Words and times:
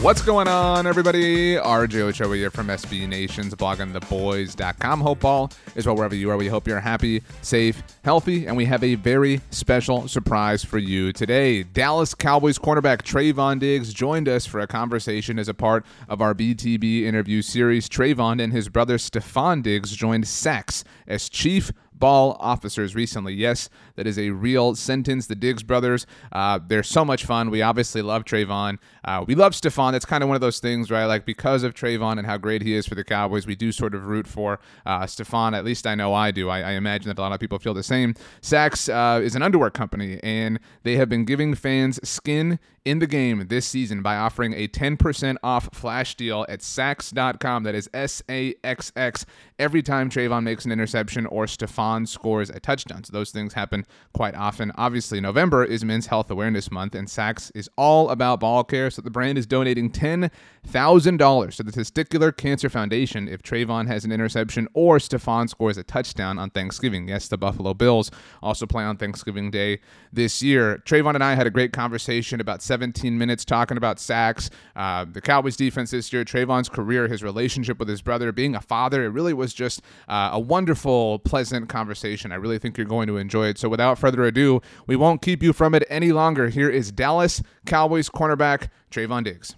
What's 0.00 0.22
going 0.22 0.46
on, 0.46 0.86
everybody? 0.86 1.56
RJ 1.56 2.00
Ochoa 2.02 2.36
here 2.36 2.52
from 2.52 2.68
SB 2.68 3.08
Nation's 3.08 3.52
bloggingtheboys.com. 3.52 5.00
Hope 5.00 5.24
all 5.24 5.50
is 5.74 5.86
well 5.86 5.96
wherever 5.96 6.14
you 6.14 6.30
are. 6.30 6.36
We 6.36 6.46
hope 6.46 6.68
you're 6.68 6.78
happy, 6.78 7.20
safe, 7.42 7.82
healthy, 8.04 8.46
and 8.46 8.56
we 8.56 8.64
have 8.66 8.84
a 8.84 8.94
very 8.94 9.40
special 9.50 10.06
surprise 10.06 10.62
for 10.62 10.78
you 10.78 11.12
today. 11.12 11.64
Dallas 11.64 12.14
Cowboys 12.14 12.60
cornerback 12.60 13.02
Trevon 13.02 13.58
Diggs 13.58 13.92
joined 13.92 14.28
us 14.28 14.46
for 14.46 14.60
a 14.60 14.68
conversation 14.68 15.36
as 15.36 15.48
a 15.48 15.54
part 15.54 15.84
of 16.08 16.22
our 16.22 16.32
BTB 16.32 17.02
interview 17.02 17.42
series. 17.42 17.88
Trevon 17.88 18.40
and 18.40 18.52
his 18.52 18.68
brother 18.68 18.98
Stefon 18.98 19.64
Diggs 19.64 19.90
joined 19.96 20.24
SAXX 20.24 20.84
as 21.08 21.28
chief 21.28 21.72
ball 21.98 22.36
officers 22.40 22.94
recently. 22.94 23.34
Yes, 23.34 23.68
that 23.96 24.06
is 24.06 24.18
a 24.18 24.30
real 24.30 24.74
sentence. 24.74 25.26
The 25.26 25.34
Diggs 25.34 25.62
brothers, 25.62 26.06
uh, 26.32 26.58
they're 26.66 26.82
so 26.82 27.04
much 27.04 27.24
fun. 27.24 27.50
We 27.50 27.62
obviously 27.62 28.02
love 28.02 28.24
Trevon. 28.24 28.78
Uh, 29.04 29.24
we 29.26 29.34
love 29.34 29.52
Stefon. 29.52 29.92
That's 29.92 30.04
kind 30.04 30.22
of 30.22 30.28
one 30.28 30.34
of 30.34 30.40
those 30.40 30.60
things, 30.60 30.90
right? 30.90 31.06
Like 31.06 31.24
because 31.24 31.62
of 31.62 31.74
Trevon 31.74 32.18
and 32.18 32.26
how 32.26 32.36
great 32.36 32.62
he 32.62 32.74
is 32.74 32.86
for 32.86 32.94
the 32.94 33.04
Cowboys, 33.04 33.46
we 33.46 33.54
do 33.54 33.72
sort 33.72 33.94
of 33.94 34.06
root 34.06 34.26
for 34.26 34.60
uh, 34.84 35.00
Stefon. 35.00 35.56
At 35.56 35.64
least 35.64 35.86
I 35.86 35.94
know 35.94 36.14
I 36.14 36.30
do. 36.30 36.48
I, 36.48 36.60
I, 36.60 36.70
imagine 36.72 37.08
that 37.08 37.18
a 37.18 37.22
lot 37.22 37.32
of 37.32 37.40
people 37.40 37.58
feel 37.58 37.74
the 37.74 37.82
same. 37.82 38.14
SAXX 38.42 39.18
uh, 39.18 39.20
is 39.20 39.34
an 39.34 39.42
underwear 39.42 39.70
company, 39.70 40.20
and 40.22 40.60
they 40.82 40.96
have 40.96 41.08
been 41.08 41.24
giving 41.24 41.54
fans 41.54 41.98
skin 42.08 42.58
in 42.84 43.00
the 43.00 43.06
game 43.06 43.46
this 43.48 43.66
season 43.66 44.02
by 44.02 44.16
offering 44.16 44.54
a 44.54 44.66
10% 44.66 45.36
off 45.42 45.68
flash 45.74 46.14
deal 46.14 46.46
at 46.48 46.60
saxx.com. 46.60 47.62
That 47.64 47.74
is 47.74 47.90
S 47.92 48.22
A 48.30 48.54
X 48.64 48.92
X 48.96 49.26
every 49.58 49.82
time 49.82 50.08
Trevon 50.08 50.42
makes 50.44 50.64
an 50.64 50.72
interception 50.72 51.26
or 51.26 51.46
Stefon 51.46 52.06
scores 52.06 52.50
a 52.50 52.60
touchdown. 52.60 53.04
So 53.04 53.12
those 53.12 53.30
things 53.30 53.54
happen 53.54 53.84
quite 54.12 54.34
often. 54.34 54.72
Obviously, 54.76 55.20
November 55.20 55.64
is 55.64 55.84
Men's 55.84 56.06
Health 56.06 56.30
Awareness 56.30 56.70
Month, 56.70 56.94
and 56.94 57.08
SAXX 57.08 57.52
is 57.54 57.68
all 57.76 58.10
about 58.10 58.40
ball 58.40 58.64
care. 58.64 58.90
So 58.90 59.02
the 59.02 59.10
brand 59.10 59.38
is 59.38 59.46
donating 59.46 59.90
$10,000 59.90 61.54
to 61.56 61.62
the 61.62 61.72
Testicular 61.72 62.36
Cancer 62.36 62.68
Foundation 62.68 63.28
if 63.28 63.42
Trevon 63.42 63.86
has 63.88 64.04
an 64.04 64.12
interception 64.12 64.68
or 64.74 64.98
Stefon 64.98 65.48
scores 65.48 65.76
a 65.76 65.82
touchdown 65.82 66.38
on 66.38 66.50
Thanksgiving. 66.50 67.08
Yes, 67.08 67.28
the 67.28 67.38
Buffalo 67.38 67.74
Bills 67.74 68.10
also 68.42 68.66
play 68.66 68.84
on 68.84 68.96
Thanksgiving 68.96 69.50
Day 69.50 69.80
this 70.12 70.42
year. 70.42 70.82
Trevon 70.84 71.14
and 71.14 71.24
I 71.24 71.34
had 71.34 71.46
a 71.46 71.50
great 71.50 71.72
conversation 71.72 72.40
about 72.40 72.62
17 72.62 73.18
minutes 73.18 73.44
talking 73.44 73.76
about 73.76 73.96
SAXX, 73.96 74.50
uh, 74.76 75.04
the 75.10 75.20
Cowboys 75.20 75.56
defense 75.56 75.90
this 75.90 76.12
year, 76.12 76.24
Trevon's 76.24 76.68
career, 76.68 77.08
his 77.08 77.22
relationship 77.22 77.78
with 77.78 77.88
his 77.88 78.02
brother, 78.02 78.30
being 78.32 78.54
a 78.54 78.60
father. 78.60 79.04
It 79.04 79.08
really 79.08 79.34
was 79.34 79.47
just 79.52 79.82
uh, 80.08 80.30
a 80.32 80.40
wonderful, 80.40 81.18
pleasant 81.20 81.68
conversation. 81.68 82.32
I 82.32 82.36
really 82.36 82.58
think 82.58 82.76
you're 82.76 82.86
going 82.86 83.06
to 83.08 83.16
enjoy 83.16 83.46
it. 83.46 83.58
So 83.58 83.68
without 83.68 83.98
further 83.98 84.24
ado, 84.24 84.60
we 84.86 84.96
won't 84.96 85.22
keep 85.22 85.42
you 85.42 85.52
from 85.52 85.74
it 85.74 85.84
any 85.88 86.12
longer. 86.12 86.48
Here 86.48 86.70
is 86.70 86.92
Dallas 86.92 87.42
Cowboys 87.66 88.08
cornerback 88.08 88.68
Trevon 88.90 89.24
Diggs. 89.24 89.54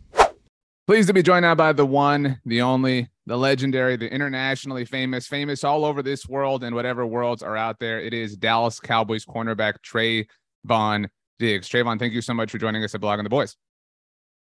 Pleased 0.86 1.06
to 1.06 1.14
be 1.14 1.22
joined 1.22 1.42
now 1.42 1.54
by 1.54 1.72
the 1.72 1.86
one, 1.86 2.40
the 2.44 2.62
only, 2.62 3.08
the 3.26 3.36
legendary, 3.36 3.96
the 3.96 4.12
internationally 4.12 4.84
famous, 4.84 5.28
famous 5.28 5.62
all 5.62 5.84
over 5.84 6.02
this 6.02 6.28
world 6.28 6.64
and 6.64 6.74
whatever 6.74 7.06
worlds 7.06 7.44
are 7.44 7.56
out 7.56 7.78
there. 7.78 8.00
It 8.00 8.12
is 8.12 8.36
Dallas 8.36 8.80
Cowboys 8.80 9.24
cornerback 9.24 9.74
Trevon 9.84 11.08
Diggs. 11.38 11.68
Trevon, 11.68 11.98
thank 11.98 12.12
you 12.12 12.20
so 12.20 12.34
much 12.34 12.50
for 12.50 12.58
joining 12.58 12.82
us 12.82 12.94
at 12.94 13.00
Blogging 13.00 13.22
the 13.22 13.28
Boys. 13.28 13.56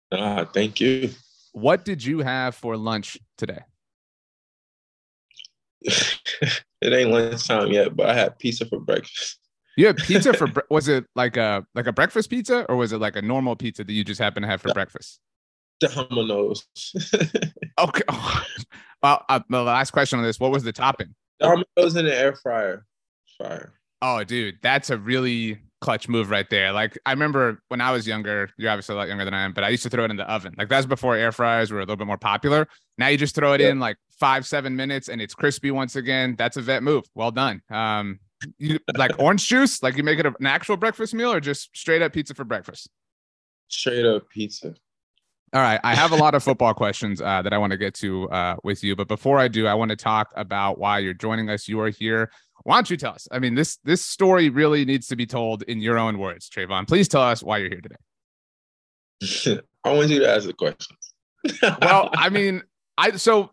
Uh, 0.10 0.46
thank 0.46 0.80
you. 0.80 1.10
What 1.52 1.84
did 1.84 2.04
you 2.04 2.20
have 2.20 2.56
for 2.56 2.78
lunch 2.78 3.18
today? 3.38 3.60
It 5.88 6.94
ain't 6.94 7.10
lunchtime 7.10 7.72
yet, 7.72 7.96
but 7.96 8.10
I 8.10 8.14
had 8.14 8.38
pizza 8.40 8.66
for 8.66 8.80
breakfast. 8.80 9.40
You 9.78 9.88
had 9.88 9.98
pizza 9.98 10.34
for 10.34 10.48
bre- 10.48 10.62
was 10.70 10.88
it 10.88 11.06
like 11.16 11.38
a 11.38 11.66
like 11.76 11.88
a 11.88 11.94
breakfast 11.94 12.30
pizza 12.30 12.66
or 12.68 12.76
was 12.76 12.92
it 12.92 12.98
like 12.98 13.16
a 13.16 13.22
normal 13.22 13.56
pizza 13.56 13.84
that 13.84 13.94
you 13.94 14.04
just 14.04 14.20
happen 14.20 14.42
to 14.42 14.48
have 14.48 14.62
for 14.62 14.74
breakfast? 14.74 15.20
Domino's. 15.80 16.66
okay. 17.80 18.02
well, 19.04 19.24
uh, 19.30 19.40
the 19.50 19.62
last 19.62 19.92
question 19.92 20.18
on 20.20 20.26
this: 20.26 20.40
What 20.40 20.52
was 20.52 20.64
the 20.64 20.74
topping? 20.74 21.14
Domino's 21.40 21.96
in 21.96 22.06
the 22.06 22.18
air 22.18 22.36
fryer. 22.36 22.86
Fire. 23.38 23.74
Oh, 24.02 24.24
dude, 24.24 24.58
that's 24.62 24.90
a 24.90 24.98
really 24.98 25.60
clutch 25.82 26.08
move 26.08 26.30
right 26.30 26.50
there. 26.50 26.72
Like 26.72 26.98
I 27.06 27.12
remember 27.12 27.62
when 27.68 27.82
I 27.82 27.92
was 27.92 28.08
younger, 28.08 28.50
you're 28.58 28.72
obviously 28.72 28.96
a 28.96 28.98
lot 28.98 29.08
younger 29.08 29.26
than 29.26 29.34
I 29.34 29.44
am, 29.44 29.54
but 29.54 29.64
I 29.64 29.70
used 29.70 29.84
to 29.84 29.90
throw 29.90 30.06
it 30.06 30.12
in 30.12 30.18
the 30.18 30.30
oven. 30.30 30.56
Like 30.58 30.70
that's 30.70 30.86
before 30.86 31.16
air 31.16 31.32
fryers 31.32 31.72
were 31.72 31.80
a 31.80 31.82
little 31.82 31.96
bit 31.96 32.08
more 32.08 32.18
popular. 32.18 32.68
Now 32.98 33.08
you 33.08 33.18
just 33.18 33.36
throw 33.36 33.54
it 33.54 33.62
yeah. 33.62 33.70
in 33.70 33.80
like 33.80 33.98
five, 34.20 34.46
seven 34.46 34.76
minutes 34.76 35.10
and 35.10 35.22
it's 35.22 35.34
crispy 35.34 35.72
once 35.72 35.96
again. 35.96 36.36
That's 36.38 36.58
a 36.58 36.62
vet 36.62 36.84
move. 36.84 37.06
Well 37.16 37.32
done. 37.32 37.62
Um, 37.70 38.20
you 38.58 38.80
like 38.96 39.12
orange 39.20 39.48
juice? 39.48 39.82
Like 39.82 39.98
you 39.98 40.04
make 40.04 40.20
it 40.20 40.26
an 40.26 40.46
actual 40.46 40.78
breakfast 40.78 41.14
meal 41.14 41.32
or 41.32 41.40
just 41.40 41.76
straight 41.76 42.02
up 42.02 42.14
pizza 42.14 42.34
for 42.34 42.44
breakfast? 42.44 42.90
Straight 43.68 44.06
up 44.06 44.30
pizza. 44.30 44.76
All 45.54 45.62
right, 45.62 45.80
I 45.82 45.96
have 45.96 46.12
a 46.12 46.18
lot 46.18 46.36
of 46.36 46.44
football 46.46 46.74
questions 46.74 47.22
uh, 47.22 47.42
that 47.42 47.54
I 47.54 47.58
want 47.58 47.72
to 47.72 47.78
get 47.78 47.94
to 47.96 48.30
uh, 48.30 48.56
with 48.66 48.84
you, 48.84 48.98
but 48.98 49.08
before 49.08 49.40
I 49.40 49.48
do, 49.48 49.66
I 49.66 49.76
want 49.76 49.90
to 49.90 49.96
talk 49.96 50.28
about 50.36 50.78
why 50.78 51.00
you're 51.00 51.14
joining 51.14 51.50
us. 51.50 51.70
You 51.70 51.80
are 51.80 51.90
here 51.90 52.30
why 52.68 52.76
don't 52.76 52.90
you 52.90 52.98
tell 52.98 53.14
us? 53.14 53.30
I 53.32 53.40
mean, 53.40 53.56
this 53.56 53.78
this 53.86 54.06
story 54.06 54.50
really 54.50 54.84
needs 54.84 55.08
to 55.08 55.16
be 55.16 55.26
told 55.26 55.64
in 55.64 55.80
your 55.80 55.98
own 55.98 56.18
words, 56.18 56.50
Trevon. 56.50 56.86
Please 56.86 57.08
tell 57.08 57.22
us 57.22 57.42
why 57.42 57.60
you're 57.60 57.70
here 57.70 57.80
today. 57.80 59.62
I 59.86 59.94
want 59.94 60.10
you 60.10 60.20
to 60.20 60.30
ask 60.30 60.46
the 60.46 60.52
questions. 60.54 61.14
well, 61.82 62.10
I 62.14 62.28
mean, 62.30 62.64
I 62.98 63.12
so 63.12 63.52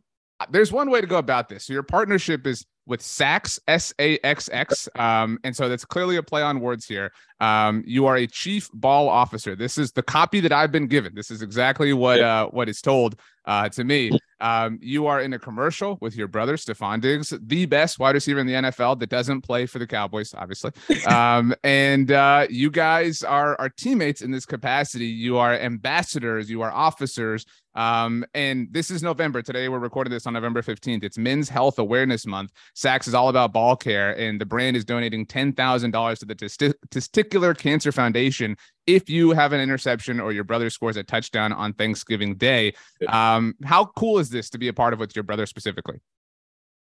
there's 0.50 0.72
one 0.72 0.90
way 0.90 1.00
to 1.00 1.06
go 1.06 1.18
about 1.18 1.48
this. 1.48 1.66
So 1.66 1.72
your 1.72 1.82
partnership 1.82 2.46
is 2.46 2.66
with 2.86 3.00
SAXX, 3.00 3.58
S 3.66 3.94
A 3.98 4.18
X 4.18 4.50
X. 4.52 4.88
Um, 4.96 5.38
and 5.44 5.56
so 5.56 5.68
that's 5.68 5.84
clearly 5.84 6.16
a 6.16 6.22
play 6.22 6.42
on 6.42 6.60
words 6.60 6.86
here. 6.86 7.12
Um, 7.40 7.82
you 7.86 8.06
are 8.06 8.16
a 8.16 8.26
chief 8.26 8.68
ball 8.72 9.08
officer. 9.08 9.56
This 9.56 9.78
is 9.78 9.92
the 9.92 10.02
copy 10.02 10.40
that 10.40 10.52
I've 10.52 10.72
been 10.72 10.86
given. 10.86 11.14
This 11.14 11.30
is 11.30 11.42
exactly 11.42 11.92
what 11.92 12.20
uh, 12.20 12.48
what 12.48 12.68
is 12.68 12.80
told 12.80 13.18
uh, 13.46 13.68
to 13.70 13.84
me. 13.84 14.10
Um, 14.40 14.78
you 14.82 15.06
are 15.06 15.20
in 15.20 15.32
a 15.32 15.38
commercial 15.38 15.98
with 16.00 16.16
your 16.16 16.28
brother 16.28 16.56
Stefon 16.56 17.00
Diggs, 17.00 17.32
the 17.42 17.66
best 17.66 17.98
wide 17.98 18.14
receiver 18.14 18.40
in 18.40 18.46
the 18.46 18.54
NFL 18.54 18.98
that 19.00 19.08
doesn't 19.08 19.42
play 19.42 19.64
for 19.66 19.78
the 19.78 19.86
Cowboys, 19.86 20.34
obviously. 20.34 20.72
Um, 21.06 21.54
and 21.62 22.10
uh, 22.10 22.46
you 22.48 22.70
guys 22.70 23.22
are 23.22 23.58
are 23.60 23.68
teammates 23.68 24.22
in 24.22 24.30
this 24.30 24.46
capacity. 24.46 25.06
You 25.06 25.38
are 25.38 25.54
ambassadors. 25.54 26.50
You 26.50 26.62
are 26.62 26.72
officers. 26.72 27.46
Um, 27.74 28.24
and 28.34 28.68
this 28.70 28.90
is 28.90 29.02
November. 29.02 29.42
Today 29.42 29.68
we're 29.68 29.78
recording 29.78 30.12
this 30.12 30.26
on 30.26 30.32
November 30.32 30.62
15th. 30.62 31.02
It's 31.02 31.18
Men's 31.18 31.48
Health 31.48 31.78
Awareness 31.78 32.26
Month. 32.26 32.52
SAXX 32.76 33.08
is 33.08 33.14
all 33.14 33.28
about 33.28 33.52
ball 33.52 33.76
care, 33.76 34.16
and 34.18 34.40
the 34.40 34.46
brand 34.46 34.76
is 34.76 34.84
donating 34.84 35.26
$10,000 35.26 36.18
to 36.18 36.24
the 36.24 36.34
Testicular 36.34 37.56
Cancer 37.56 37.92
Foundation 37.92 38.56
if 38.86 39.08
you 39.08 39.32
have 39.32 39.52
an 39.52 39.60
interception 39.60 40.20
or 40.20 40.32
your 40.32 40.44
brother 40.44 40.70
scores 40.70 40.96
a 40.96 41.02
touchdown 41.02 41.52
on 41.52 41.72
Thanksgiving 41.72 42.36
Day. 42.36 42.74
Um, 43.08 43.54
how 43.64 43.86
cool 43.96 44.18
is 44.18 44.30
this 44.30 44.50
to 44.50 44.58
be 44.58 44.68
a 44.68 44.72
part 44.72 44.92
of 44.92 45.00
with 45.00 45.16
your 45.16 45.22
brother 45.22 45.46
specifically? 45.46 46.00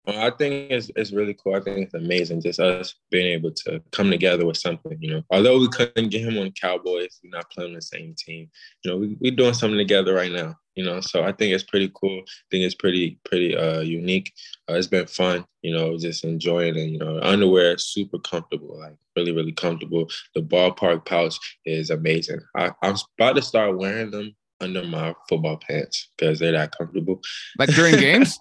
Well, 0.08 0.20
I 0.20 0.30
think 0.36 0.72
it's 0.72 0.92
it's 0.96 1.12
really 1.12 1.34
cool. 1.34 1.56
I 1.56 1.62
think 1.62 1.80
it's 1.80 1.94
amazing 1.94 2.42
just 2.42 2.60
us 2.60 2.96
being 3.10 3.28
able 3.28 3.52
to 3.52 3.82
come 3.92 4.12
together 4.12 4.46
with 4.46 4.58
something. 4.58 4.98
You 5.00 5.16
know, 5.16 5.24
although 5.32 5.60
we 5.60 5.68
couldn't 5.70 6.10
get 6.10 6.22
him 6.22 6.38
on 6.38 6.52
Cowboys, 6.52 7.20
we're 7.24 7.36
not 7.36 7.50
playing 7.50 7.72
on 7.72 7.76
the 7.76 7.82
same 7.82 8.14
team. 8.16 8.50
You 8.84 8.92
know, 8.92 8.98
we, 8.98 9.18
we're 9.20 9.36
doing 9.36 9.54
something 9.54 9.78
together 9.78 10.14
right 10.14 10.32
now. 10.32 10.56
You 10.76 10.84
know, 10.84 11.00
so 11.00 11.24
I 11.24 11.32
think 11.32 11.54
it's 11.54 11.64
pretty 11.64 11.92
cool. 11.96 12.20
I 12.20 12.46
think 12.52 12.64
it's 12.66 12.76
pretty 12.76 13.20
pretty 13.26 13.56
uh, 13.58 13.80
unique. 13.80 14.32
Uh, 14.70 14.74
it's 14.74 14.88
been 14.88 15.08
fun. 15.08 15.46
You 15.64 15.76
know, 15.76 15.98
just 15.98 16.24
enjoying 16.24 16.76
it. 16.76 16.90
You 16.90 17.00
know, 17.00 17.20
underwear 17.22 17.74
is 17.74 17.86
super 17.86 18.20
comfortable, 18.20 18.80
like 18.80 18.96
really 19.16 19.32
really 19.32 19.54
comfortable. 19.54 20.08
The 20.36 20.42
ballpark 20.42 21.06
pouch 21.06 21.38
is 21.66 21.90
amazing. 21.90 22.42
I, 22.56 22.72
I'm 22.84 22.96
about 23.18 23.38
to 23.38 23.42
start 23.42 23.78
wearing 23.78 24.12
them 24.12 24.36
under 24.62 24.84
my 24.84 25.14
football 25.28 25.58
pants 25.58 26.10
because 26.18 26.40
they're 26.40 26.52
that 26.52 26.78
comfortable. 26.78 27.22
Like 27.58 27.70
during 27.70 27.96
games. 28.00 28.40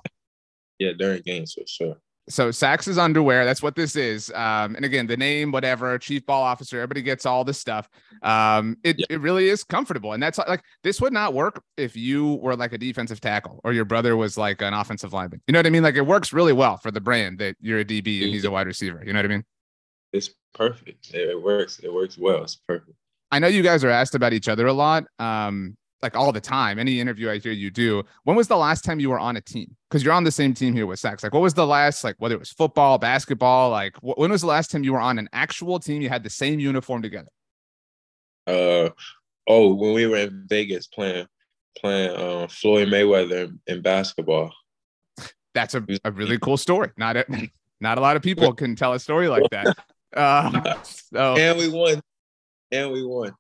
Yeah, 0.78 0.92
during 0.98 1.22
games 1.22 1.54
for 1.54 1.64
sure. 1.66 1.96
So 2.26 2.48
SAXX's 2.48 2.96
underwear, 2.96 3.44
that's 3.44 3.62
what 3.62 3.76
this 3.76 3.96
is. 3.96 4.30
Um, 4.30 4.76
and 4.76 4.84
again, 4.84 5.06
the 5.06 5.16
name, 5.16 5.52
whatever, 5.52 5.98
chief 5.98 6.24
ball 6.24 6.42
officer, 6.42 6.78
everybody 6.78 7.02
gets 7.02 7.26
all 7.26 7.44
this 7.44 7.58
stuff. 7.58 7.86
Um, 8.22 8.78
it, 8.82 8.96
yeah. 8.98 9.06
it 9.10 9.20
really 9.20 9.48
is 9.48 9.62
comfortable. 9.62 10.14
And 10.14 10.22
that's 10.22 10.38
like 10.38 10.62
this 10.82 11.02
would 11.02 11.12
not 11.12 11.34
work 11.34 11.62
if 11.76 11.96
you 11.96 12.36
were 12.36 12.56
like 12.56 12.72
a 12.72 12.78
defensive 12.78 13.20
tackle 13.20 13.60
or 13.62 13.74
your 13.74 13.84
brother 13.84 14.16
was 14.16 14.38
like 14.38 14.62
an 14.62 14.72
offensive 14.72 15.12
lineman. 15.12 15.42
You 15.46 15.52
know 15.52 15.58
what 15.58 15.66
I 15.66 15.70
mean? 15.70 15.82
Like 15.82 15.96
it 15.96 16.06
works 16.06 16.32
really 16.32 16.54
well 16.54 16.78
for 16.78 16.90
the 16.90 17.00
brand 17.00 17.40
that 17.40 17.56
you're 17.60 17.80
a 17.80 17.84
DB 17.84 18.22
and 18.22 18.32
he's 18.32 18.44
a 18.44 18.50
wide 18.50 18.66
receiver. 18.66 19.02
You 19.04 19.12
know 19.12 19.18
what 19.18 19.26
I 19.26 19.28
mean? 19.28 19.44
It's 20.14 20.30
perfect. 20.54 21.12
It 21.12 21.42
works. 21.42 21.80
It 21.80 21.92
works 21.92 22.16
well. 22.16 22.42
It's 22.42 22.56
perfect. 22.56 22.96
I 23.32 23.38
know 23.38 23.48
you 23.48 23.62
guys 23.62 23.84
are 23.84 23.90
asked 23.90 24.14
about 24.14 24.32
each 24.32 24.48
other 24.48 24.66
a 24.66 24.72
lot. 24.72 25.04
Um, 25.18 25.76
like 26.04 26.16
all 26.16 26.30
the 26.30 26.40
time. 26.40 26.78
Any 26.78 27.00
interview 27.00 27.28
I 27.28 27.38
hear 27.38 27.50
you 27.50 27.70
do. 27.70 28.04
When 28.22 28.36
was 28.36 28.46
the 28.46 28.56
last 28.56 28.84
time 28.84 29.00
you 29.00 29.10
were 29.10 29.18
on 29.18 29.36
a 29.36 29.40
team? 29.40 29.74
Because 29.90 30.04
you're 30.04 30.12
on 30.12 30.22
the 30.22 30.30
same 30.30 30.54
team 30.54 30.72
here 30.72 30.86
with 30.86 31.00
SAXX. 31.00 31.24
Like, 31.24 31.32
what 31.32 31.42
was 31.42 31.54
the 31.54 31.66
last, 31.66 32.04
like, 32.04 32.14
whether 32.18 32.36
it 32.36 32.38
was 32.38 32.52
football, 32.52 32.98
basketball, 32.98 33.70
like, 33.70 33.96
wh- 33.96 34.16
when 34.16 34.30
was 34.30 34.42
the 34.42 34.46
last 34.46 34.70
time 34.70 34.84
you 34.84 34.92
were 34.92 35.00
on 35.00 35.18
an 35.18 35.28
actual 35.32 35.80
team? 35.80 36.02
You 36.02 36.08
had 36.10 36.22
the 36.22 36.30
same 36.30 36.60
uniform 36.60 37.02
together. 37.02 37.30
Uh, 38.46 38.90
oh, 39.48 39.74
when 39.74 39.94
we 39.94 40.06
were 40.06 40.18
in 40.18 40.44
Vegas 40.46 40.86
playing 40.86 41.26
playing 41.78 42.10
uh, 42.16 42.46
Floyd 42.48 42.88
Mayweather 42.88 43.46
in, 43.46 43.60
in 43.66 43.82
basketball. 43.82 44.52
That's 45.54 45.74
a, 45.74 45.84
a 46.04 46.10
really 46.12 46.38
cool 46.38 46.56
story. 46.56 46.90
Not 46.96 47.16
a, 47.16 47.48
not 47.80 47.98
a 47.98 48.00
lot 48.00 48.16
of 48.16 48.22
people 48.22 48.52
can 48.52 48.76
tell 48.76 48.92
a 48.92 48.98
story 48.98 49.28
like 49.28 49.48
that. 49.50 49.76
Uh, 50.14 50.74
so, 50.82 51.36
and 51.36 51.58
we 51.58 51.68
won. 51.68 52.00
And 52.70 52.92
we 52.92 53.04
won. 53.04 53.32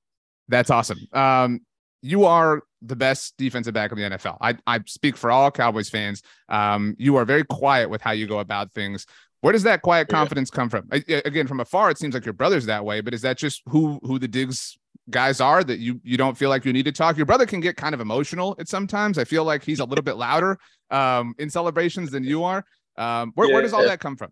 That's 0.48 0.70
awesome. 0.70 0.98
Um, 1.12 1.60
you 2.04 2.26
are 2.26 2.62
the 2.82 2.94
best 2.94 3.34
defensive 3.38 3.72
back 3.72 3.90
in 3.90 3.96
the 3.96 4.04
NFL. 4.04 4.36
I, 4.38 4.58
I 4.66 4.80
speak 4.84 5.16
for 5.16 5.30
all 5.30 5.50
Cowboys 5.50 5.88
fans. 5.88 6.22
Um, 6.50 6.94
you 6.98 7.16
are 7.16 7.24
very 7.24 7.44
quiet 7.44 7.88
with 7.88 8.02
how 8.02 8.10
you 8.10 8.26
go 8.26 8.40
about 8.40 8.74
things. 8.74 9.06
Where 9.40 9.54
does 9.54 9.62
that 9.62 9.80
quiet 9.80 10.08
confidence 10.08 10.50
come 10.50 10.68
from? 10.68 10.86
Again, 10.90 11.46
from 11.46 11.60
afar, 11.60 11.90
it 11.90 11.96
seems 11.96 12.12
like 12.12 12.26
your 12.26 12.34
brother's 12.34 12.66
that 12.66 12.84
way, 12.84 13.00
but 13.00 13.14
is 13.14 13.22
that 13.22 13.38
just 13.38 13.62
who 13.66 14.00
who 14.02 14.18
the 14.18 14.28
Diggs 14.28 14.76
guys 15.08 15.40
are 15.40 15.64
that 15.64 15.78
you 15.78 15.98
you 16.04 16.18
don't 16.18 16.36
feel 16.36 16.50
like 16.50 16.66
you 16.66 16.74
need 16.74 16.84
to 16.84 16.92
talk? 16.92 17.16
Your 17.16 17.26
brother 17.26 17.46
can 17.46 17.60
get 17.60 17.76
kind 17.76 17.94
of 17.94 18.02
emotional 18.02 18.54
at 18.58 18.68
sometimes. 18.68 19.16
I 19.16 19.24
feel 19.24 19.44
like 19.44 19.64
he's 19.64 19.80
a 19.80 19.84
little 19.84 20.04
bit 20.04 20.16
louder 20.16 20.58
um, 20.90 21.34
in 21.38 21.48
celebrations 21.48 22.10
than 22.10 22.22
you 22.22 22.44
are. 22.44 22.66
Um, 22.98 23.32
where, 23.34 23.48
yeah, 23.48 23.54
where 23.54 23.62
does 23.62 23.72
all 23.72 23.84
that 23.84 24.00
come 24.00 24.16
from? 24.16 24.30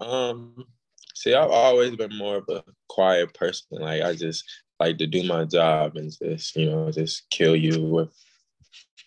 Um, 0.00 0.64
see, 1.14 1.34
I've 1.34 1.50
always 1.50 1.96
been 1.96 2.16
more 2.16 2.36
of 2.36 2.44
a 2.50 2.62
quiet 2.88 3.32
person. 3.32 3.66
Like 3.70 4.02
I 4.02 4.14
just 4.14 4.44
like 4.78 4.98
to 4.98 5.06
do 5.06 5.22
my 5.24 5.44
job 5.44 5.96
and 5.96 6.10
just 6.10 6.56
you 6.56 6.70
know 6.70 6.90
just 6.90 7.28
kill 7.30 7.56
you 7.56 7.82
with 7.84 8.12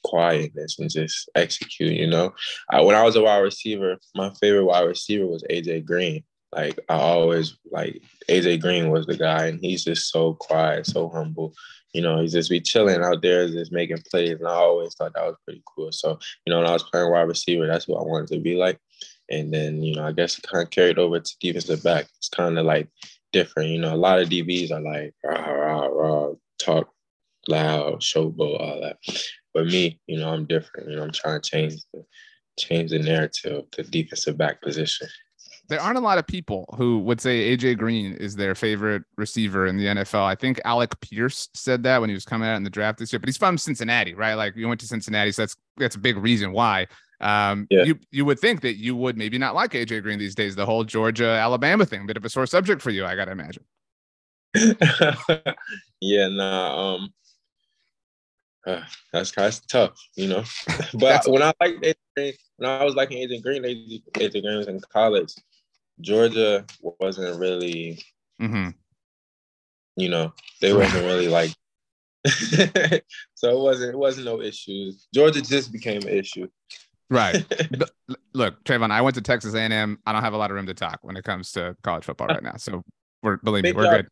quietness 0.03 0.79
and 0.79 0.89
just 0.89 1.29
execute. 1.35 1.93
You 1.93 2.07
know, 2.07 2.33
I, 2.69 2.81
when 2.81 2.95
I 2.95 3.03
was 3.03 3.15
a 3.15 3.21
wide 3.21 3.39
receiver, 3.39 3.97
my 4.15 4.31
favorite 4.41 4.65
wide 4.65 4.87
receiver 4.87 5.27
was 5.27 5.43
AJ 5.49 5.85
Green. 5.85 6.23
Like 6.51 6.79
I 6.89 6.95
always 6.95 7.57
like 7.71 8.01
AJ 8.27 8.61
Green 8.61 8.89
was 8.89 9.05
the 9.05 9.17
guy, 9.17 9.47
and 9.47 9.59
he's 9.59 9.83
just 9.83 10.11
so 10.11 10.33
quiet, 10.33 10.85
so 10.87 11.09
humble. 11.09 11.53
You 11.93 12.01
know, 12.01 12.21
he's 12.21 12.33
just 12.33 12.49
be 12.49 12.59
chilling 12.59 13.03
out 13.03 13.21
there, 13.21 13.47
just 13.47 13.71
making 13.71 14.03
plays, 14.09 14.39
and 14.39 14.47
I 14.47 14.53
always 14.53 14.95
thought 14.95 15.13
that 15.13 15.25
was 15.25 15.37
pretty 15.45 15.63
cool. 15.75 15.91
So, 15.91 16.19
you 16.45 16.51
know, 16.51 16.59
when 16.59 16.67
I 16.67 16.73
was 16.73 16.83
playing 16.83 17.11
wide 17.11 17.21
receiver, 17.21 17.67
that's 17.67 17.87
what 17.87 17.99
I 17.99 18.03
wanted 18.03 18.29
to 18.29 18.39
be 18.39 18.55
like. 18.55 18.79
And 19.31 19.53
then, 19.53 19.83
you 19.83 19.95
know, 19.95 20.05
I 20.05 20.11
guess 20.11 20.37
it 20.37 20.45
kind 20.47 20.63
of 20.63 20.71
carried 20.71 20.97
over 20.97 21.19
to 21.19 21.35
defensive 21.39 21.83
back. 21.83 22.07
It's 22.17 22.29
kind 22.29 22.57
of 22.57 22.65
like 22.65 22.89
different. 23.31 23.69
You 23.69 23.79
know, 23.79 23.93
a 23.93 23.97
lot 23.97 24.19
of 24.19 24.29
DBs 24.29 24.71
are 24.71 24.81
like 24.81 25.13
rah 25.23 25.51
rah 25.51 25.85
rah, 25.85 26.33
talk 26.57 26.89
loud, 27.47 28.01
showboat, 28.01 28.59
all 28.59 28.81
that. 28.81 28.97
But 29.53 29.65
me, 29.65 29.99
you 30.07 30.19
know, 30.19 30.29
I'm 30.31 30.45
different. 30.45 30.89
You 30.89 30.97
know, 30.97 31.03
I'm 31.03 31.11
trying 31.11 31.41
to 31.41 31.49
change 31.49 31.75
the 31.93 32.03
change 32.57 32.91
the 32.91 32.99
narrative 32.99 33.71
to 33.71 33.83
defensive 33.83 34.37
back 34.37 34.61
position. 34.61 35.07
There 35.69 35.79
aren't 35.79 35.97
a 35.97 36.01
lot 36.01 36.17
of 36.17 36.25
people 36.25 36.65
who 36.77 36.99
would 36.99 37.21
say 37.21 37.55
AJ 37.55 37.77
Green 37.77 38.13
is 38.13 38.35
their 38.35 38.55
favorite 38.55 39.03
receiver 39.17 39.67
in 39.67 39.77
the 39.77 39.85
NFL. 39.85 40.23
I 40.23 40.33
think 40.33 40.59
Alec 40.65 40.99
Pierce 40.99 41.47
said 41.53 41.83
that 41.83 42.01
when 42.01 42.09
he 42.09 42.15
was 42.15 42.25
coming 42.25 42.49
out 42.49 42.55
in 42.55 42.63
the 42.63 42.71
draft 42.71 42.97
this 42.97 43.13
year, 43.13 43.19
but 43.19 43.29
he's 43.29 43.37
from 43.37 43.57
Cincinnati, 43.57 44.15
right? 44.15 44.33
Like 44.33 44.55
you 44.55 44.67
went 44.67 44.79
to 44.81 44.87
Cincinnati, 44.87 45.31
so 45.31 45.43
that's 45.43 45.55
that's 45.77 45.95
a 45.95 45.99
big 45.99 46.17
reason 46.17 46.51
why. 46.51 46.87
Um, 47.21 47.67
yeah. 47.69 47.83
you 47.83 47.99
you 48.11 48.25
would 48.25 48.39
think 48.39 48.61
that 48.61 48.75
you 48.75 48.95
would 48.95 49.17
maybe 49.17 49.37
not 49.37 49.53
like 49.53 49.71
AJ 49.71 50.03
Green 50.03 50.19
these 50.19 50.35
days. 50.35 50.55
The 50.55 50.65
whole 50.65 50.83
Georgia 50.83 51.27
Alabama 51.27 51.85
thing, 51.85 52.05
bit 52.05 52.17
of 52.17 52.25
a 52.25 52.29
sore 52.29 52.45
subject 52.45 52.81
for 52.81 52.91
you, 52.91 53.05
I 53.05 53.15
gotta 53.15 53.31
imagine. 53.31 53.63
yeah, 56.01 56.27
nah. 56.29 56.95
Um, 56.95 57.13
uh, 58.65 58.81
that's 59.11 59.31
kind 59.31 59.47
of 59.47 59.67
tough, 59.67 59.99
you 60.15 60.27
know. 60.27 60.43
but 60.93 61.27
when 61.27 61.41
I 61.41 61.53
like 61.59 61.75
AJ 61.75 61.95
Green, 62.15 62.33
when 62.57 62.69
I 62.69 62.83
was 62.83 62.95
liking 62.95 63.17
AJ 63.17 63.43
Green, 63.43 63.63
AJ 63.63 64.41
Green 64.41 64.57
was 64.57 64.67
in 64.67 64.79
college. 64.91 65.33
Georgia 66.01 66.65
wasn't 66.81 67.37
really, 67.39 68.01
mm-hmm. 68.41 68.69
you 69.97 70.09
know, 70.09 70.33
they 70.61 70.71
wasn't 70.71 71.03
really 71.03 71.27
like. 71.27 71.51
so 73.35 73.49
it 73.49 73.59
wasn't 73.59 73.93
it 73.93 73.97
wasn't 73.97 74.25
no 74.25 74.41
issues. 74.41 75.07
Georgia 75.13 75.41
just 75.41 75.71
became 75.71 76.01
an 76.03 76.09
issue. 76.09 76.47
Right. 77.09 77.45
Look, 78.33 78.63
Trevon, 78.63 78.91
I 78.91 79.01
went 79.01 79.15
to 79.15 79.21
Texas 79.21 79.55
A&M. 79.55 79.99
I 80.05 80.11
don't 80.11 80.21
have 80.21 80.33
a 80.33 80.37
lot 80.37 80.51
of 80.51 80.55
room 80.55 80.67
to 80.67 80.73
talk 80.73 80.99
when 81.01 81.17
it 81.17 81.23
comes 81.23 81.51
to 81.53 81.75
college 81.83 82.05
football 82.05 82.27
right 82.27 82.43
now. 82.43 82.55
So 82.57 82.83
we're 83.23 83.37
believe 83.37 83.63
me, 83.63 83.71
we're 83.71 83.89
good. 83.89 84.07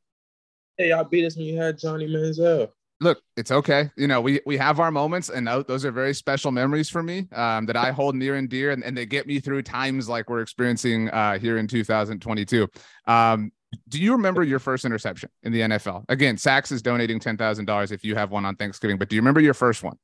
Hey, 0.77 0.89
y'all 0.89 1.03
beat 1.03 1.25
us 1.25 1.35
when 1.35 1.45
you 1.45 1.57
had 1.57 1.77
Johnny 1.77 2.07
Manziel. 2.07 2.69
Look, 2.99 3.21
it's 3.35 3.51
okay. 3.51 3.91
You 3.95 4.07
know, 4.07 4.21
we 4.21 4.41
we 4.47 4.57
have 4.57 4.79
our 4.79 4.89
moments, 4.89 5.29
and 5.29 5.47
those 5.47 5.85
are 5.85 5.91
very 5.91 6.15
special 6.15 6.51
memories 6.51 6.89
for 6.89 7.03
me 7.03 7.27
um, 7.33 7.67
that 7.67 7.75
I 7.75 7.91
hold 7.91 8.15
near 8.15 8.35
and 8.35 8.49
dear, 8.49 8.71
and, 8.71 8.83
and 8.83 8.97
they 8.97 9.05
get 9.05 9.27
me 9.27 9.39
through 9.39 9.61
times 9.61 10.09
like 10.09 10.29
we're 10.29 10.41
experiencing 10.41 11.09
uh, 11.09 11.37
here 11.37 11.59
in 11.59 11.67
2022. 11.67 12.67
Um, 13.05 13.51
do 13.89 14.01
you 14.01 14.13
remember 14.13 14.43
your 14.43 14.57
first 14.57 14.83
interception 14.83 15.29
in 15.43 15.51
the 15.51 15.61
NFL? 15.61 16.05
Again, 16.09 16.37
SAXX 16.37 16.71
is 16.71 16.81
donating 16.81 17.19
ten 17.19 17.37
thousand 17.37 17.65
dollars 17.65 17.91
if 17.91 18.03
you 18.03 18.15
have 18.15 18.31
one 18.31 18.45
on 18.45 18.55
Thanksgiving, 18.55 18.97
but 18.97 19.09
do 19.09 19.15
you 19.15 19.21
remember 19.21 19.41
your 19.41 19.53
first 19.53 19.83
one? 19.83 19.97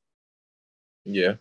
Yeah. 1.04 1.34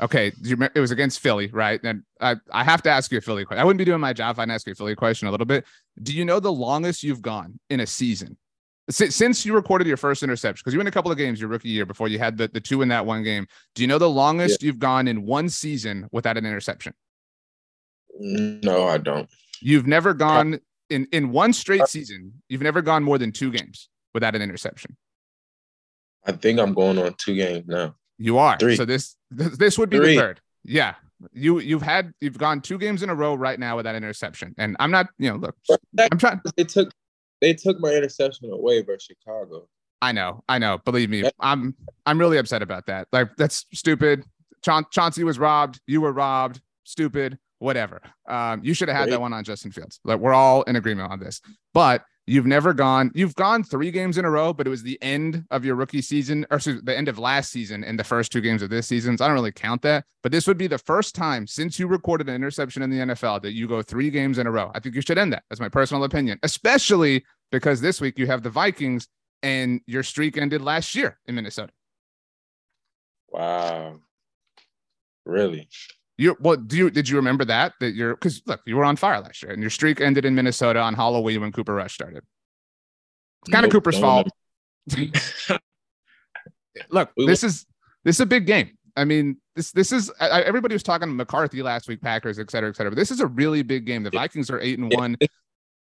Okay, 0.00 0.32
it 0.42 0.80
was 0.80 0.90
against 0.90 1.20
Philly, 1.20 1.48
right? 1.52 1.80
And 1.84 2.02
I, 2.20 2.36
I 2.50 2.64
have 2.64 2.82
to 2.82 2.90
ask 2.90 3.12
you 3.12 3.18
a 3.18 3.20
Philly 3.20 3.44
question. 3.44 3.60
I 3.60 3.64
wouldn't 3.64 3.78
be 3.78 3.84
doing 3.84 4.00
my 4.00 4.12
job 4.12 4.34
if 4.34 4.38
I 4.40 4.42
didn't 4.42 4.56
ask 4.56 4.66
you 4.66 4.72
a 4.72 4.76
Philly 4.76 4.96
question 4.96 5.28
a 5.28 5.30
little 5.30 5.46
bit. 5.46 5.64
Do 6.02 6.12
you 6.12 6.24
know 6.24 6.40
the 6.40 6.52
longest 6.52 7.04
you've 7.04 7.22
gone 7.22 7.60
in 7.70 7.78
a 7.78 7.86
season 7.86 8.36
since 8.90 9.46
you 9.46 9.54
recorded 9.54 9.86
your 9.86 9.96
first 9.96 10.24
interception? 10.24 10.62
Because 10.62 10.74
you 10.74 10.78
win 10.80 10.88
a 10.88 10.92
couple 10.92 11.12
of 11.12 11.18
games 11.18 11.40
your 11.40 11.48
rookie 11.48 11.68
year 11.68 11.86
before 11.86 12.08
you 12.08 12.18
had 12.18 12.36
the, 12.36 12.48
the 12.48 12.60
two 12.60 12.82
in 12.82 12.88
that 12.88 13.06
one 13.06 13.22
game. 13.22 13.46
Do 13.76 13.82
you 13.82 13.88
know 13.88 13.98
the 13.98 14.10
longest 14.10 14.62
yeah. 14.62 14.66
you've 14.66 14.80
gone 14.80 15.06
in 15.06 15.24
one 15.24 15.48
season 15.48 16.08
without 16.10 16.36
an 16.36 16.44
interception? 16.44 16.94
No, 18.18 18.88
I 18.88 18.98
don't. 18.98 19.28
You've 19.60 19.86
never 19.86 20.12
gone 20.12 20.58
in 20.90 21.06
in 21.12 21.30
one 21.30 21.52
straight 21.52 21.86
season. 21.86 22.32
You've 22.48 22.62
never 22.62 22.82
gone 22.82 23.04
more 23.04 23.18
than 23.18 23.30
two 23.30 23.52
games 23.52 23.88
without 24.12 24.34
an 24.34 24.42
interception. 24.42 24.96
I 26.26 26.32
think 26.32 26.58
I'm 26.58 26.74
going 26.74 26.98
on 26.98 27.14
two 27.14 27.36
games 27.36 27.66
now. 27.66 27.94
You 28.18 28.38
are. 28.38 28.56
Three. 28.58 28.76
So 28.76 28.84
this 28.84 29.16
this 29.30 29.78
would 29.78 29.90
be 29.90 29.98
Three. 29.98 30.14
the 30.14 30.20
third. 30.20 30.40
Yeah. 30.64 30.94
You 31.32 31.58
you've 31.58 31.82
had 31.82 32.12
you've 32.20 32.38
gone 32.38 32.60
two 32.60 32.78
games 32.78 33.02
in 33.02 33.10
a 33.10 33.14
row 33.14 33.34
right 33.34 33.58
now 33.58 33.76
with 33.76 33.84
that 33.84 33.94
interception. 33.94 34.54
And 34.58 34.76
I'm 34.78 34.90
not, 34.90 35.08
you 35.18 35.30
know, 35.30 35.36
look, 35.36 35.56
I'm 35.98 36.18
trying 36.18 36.40
they 36.56 36.64
took 36.64 36.90
they 37.40 37.54
took 37.54 37.80
my 37.80 37.90
interception 37.90 38.50
away 38.50 38.82
by 38.82 38.94
Chicago. 38.98 39.68
I 40.02 40.12
know, 40.12 40.44
I 40.48 40.58
know. 40.58 40.78
Believe 40.78 41.08
me, 41.08 41.24
I'm 41.40 41.74
I'm 42.04 42.18
really 42.18 42.36
upset 42.36 42.62
about 42.62 42.86
that. 42.86 43.08
Like 43.12 43.36
that's 43.36 43.64
stupid. 43.72 44.24
Cha- 44.62 44.82
Chauncey 44.90 45.24
was 45.24 45.38
robbed. 45.38 45.80
You 45.86 46.00
were 46.00 46.12
robbed. 46.12 46.60
Stupid. 46.84 47.38
Whatever. 47.58 48.02
Um, 48.28 48.60
you 48.62 48.74
should 48.74 48.88
have 48.88 48.96
had 48.96 49.10
that 49.10 49.20
one 49.20 49.32
on 49.32 49.44
Justin 49.44 49.72
Fields. 49.72 50.00
Like 50.04 50.20
we're 50.20 50.34
all 50.34 50.62
in 50.62 50.76
agreement 50.76 51.10
on 51.10 51.20
this. 51.20 51.40
But 51.72 52.04
You've 52.26 52.46
never 52.46 52.72
gone, 52.72 53.10
you've 53.14 53.34
gone 53.34 53.62
three 53.62 53.90
games 53.90 54.16
in 54.16 54.24
a 54.24 54.30
row, 54.30 54.54
but 54.54 54.66
it 54.66 54.70
was 54.70 54.82
the 54.82 54.98
end 55.02 55.44
of 55.50 55.62
your 55.62 55.74
rookie 55.74 56.00
season, 56.00 56.46
or 56.50 56.58
the 56.58 56.96
end 56.96 57.08
of 57.08 57.18
last 57.18 57.50
season 57.50 57.84
and 57.84 57.98
the 57.98 58.04
first 58.04 58.32
two 58.32 58.40
games 58.40 58.62
of 58.62 58.70
this 58.70 58.86
season. 58.86 59.18
So 59.18 59.24
I 59.24 59.28
don't 59.28 59.34
really 59.34 59.52
count 59.52 59.82
that. 59.82 60.06
But 60.22 60.32
this 60.32 60.46
would 60.46 60.56
be 60.56 60.66
the 60.66 60.78
first 60.78 61.14
time 61.14 61.46
since 61.46 61.78
you 61.78 61.86
recorded 61.86 62.30
an 62.30 62.34
interception 62.34 62.82
in 62.82 62.88
the 62.88 63.14
NFL 63.14 63.42
that 63.42 63.52
you 63.52 63.68
go 63.68 63.82
three 63.82 64.08
games 64.08 64.38
in 64.38 64.46
a 64.46 64.50
row. 64.50 64.70
I 64.74 64.80
think 64.80 64.94
you 64.94 65.02
should 65.02 65.18
end 65.18 65.34
that. 65.34 65.44
That's 65.50 65.60
my 65.60 65.68
personal 65.68 66.04
opinion, 66.04 66.38
especially 66.42 67.24
because 67.52 67.82
this 67.82 68.00
week 68.00 68.18
you 68.18 68.26
have 68.26 68.42
the 68.42 68.50
Vikings 68.50 69.06
and 69.42 69.82
your 69.86 70.02
streak 70.02 70.38
ended 70.38 70.62
last 70.62 70.94
year 70.94 71.18
in 71.26 71.34
Minnesota. 71.34 71.72
Wow. 73.30 73.96
Really? 75.26 75.68
You 76.16 76.36
what 76.38 76.68
do 76.68 76.76
you 76.76 76.90
did 76.90 77.08
you 77.08 77.16
remember 77.16 77.44
that 77.46 77.72
that 77.80 77.94
you're 77.94 78.14
because 78.14 78.40
look 78.46 78.60
you 78.66 78.76
were 78.76 78.84
on 78.84 78.96
fire 78.96 79.20
last 79.20 79.42
year 79.42 79.52
and 79.52 79.60
your 79.60 79.70
streak 79.70 80.00
ended 80.00 80.24
in 80.24 80.34
Minnesota 80.34 80.80
on 80.80 80.94
Halloween 80.94 81.40
when 81.40 81.50
Cooper 81.50 81.74
Rush 81.74 81.94
started. 81.94 82.22
It's 83.42 83.50
kind 83.50 83.62
nope, 83.62 83.70
of 83.70 83.72
Cooper's 83.72 83.98
fault. 83.98 84.28
look, 86.90 87.10
this 87.16 87.42
is 87.42 87.66
this 88.04 88.16
is 88.16 88.20
a 88.20 88.26
big 88.26 88.46
game. 88.46 88.78
I 88.96 89.04
mean, 89.04 89.38
this 89.56 89.72
this 89.72 89.90
is 89.90 90.10
I, 90.20 90.42
everybody 90.42 90.74
was 90.74 90.84
talking 90.84 91.14
McCarthy 91.14 91.62
last 91.62 91.88
week, 91.88 92.00
Packers, 92.00 92.38
et 92.38 92.50
cetera, 92.50 92.70
et 92.70 92.76
cetera. 92.76 92.92
But 92.92 92.96
this 92.96 93.10
is 93.10 93.20
a 93.20 93.26
really 93.26 93.62
big 93.62 93.84
game. 93.84 94.04
The 94.04 94.10
Vikings 94.10 94.50
are 94.50 94.60
eight 94.60 94.78
and 94.78 94.92
one. 94.94 95.16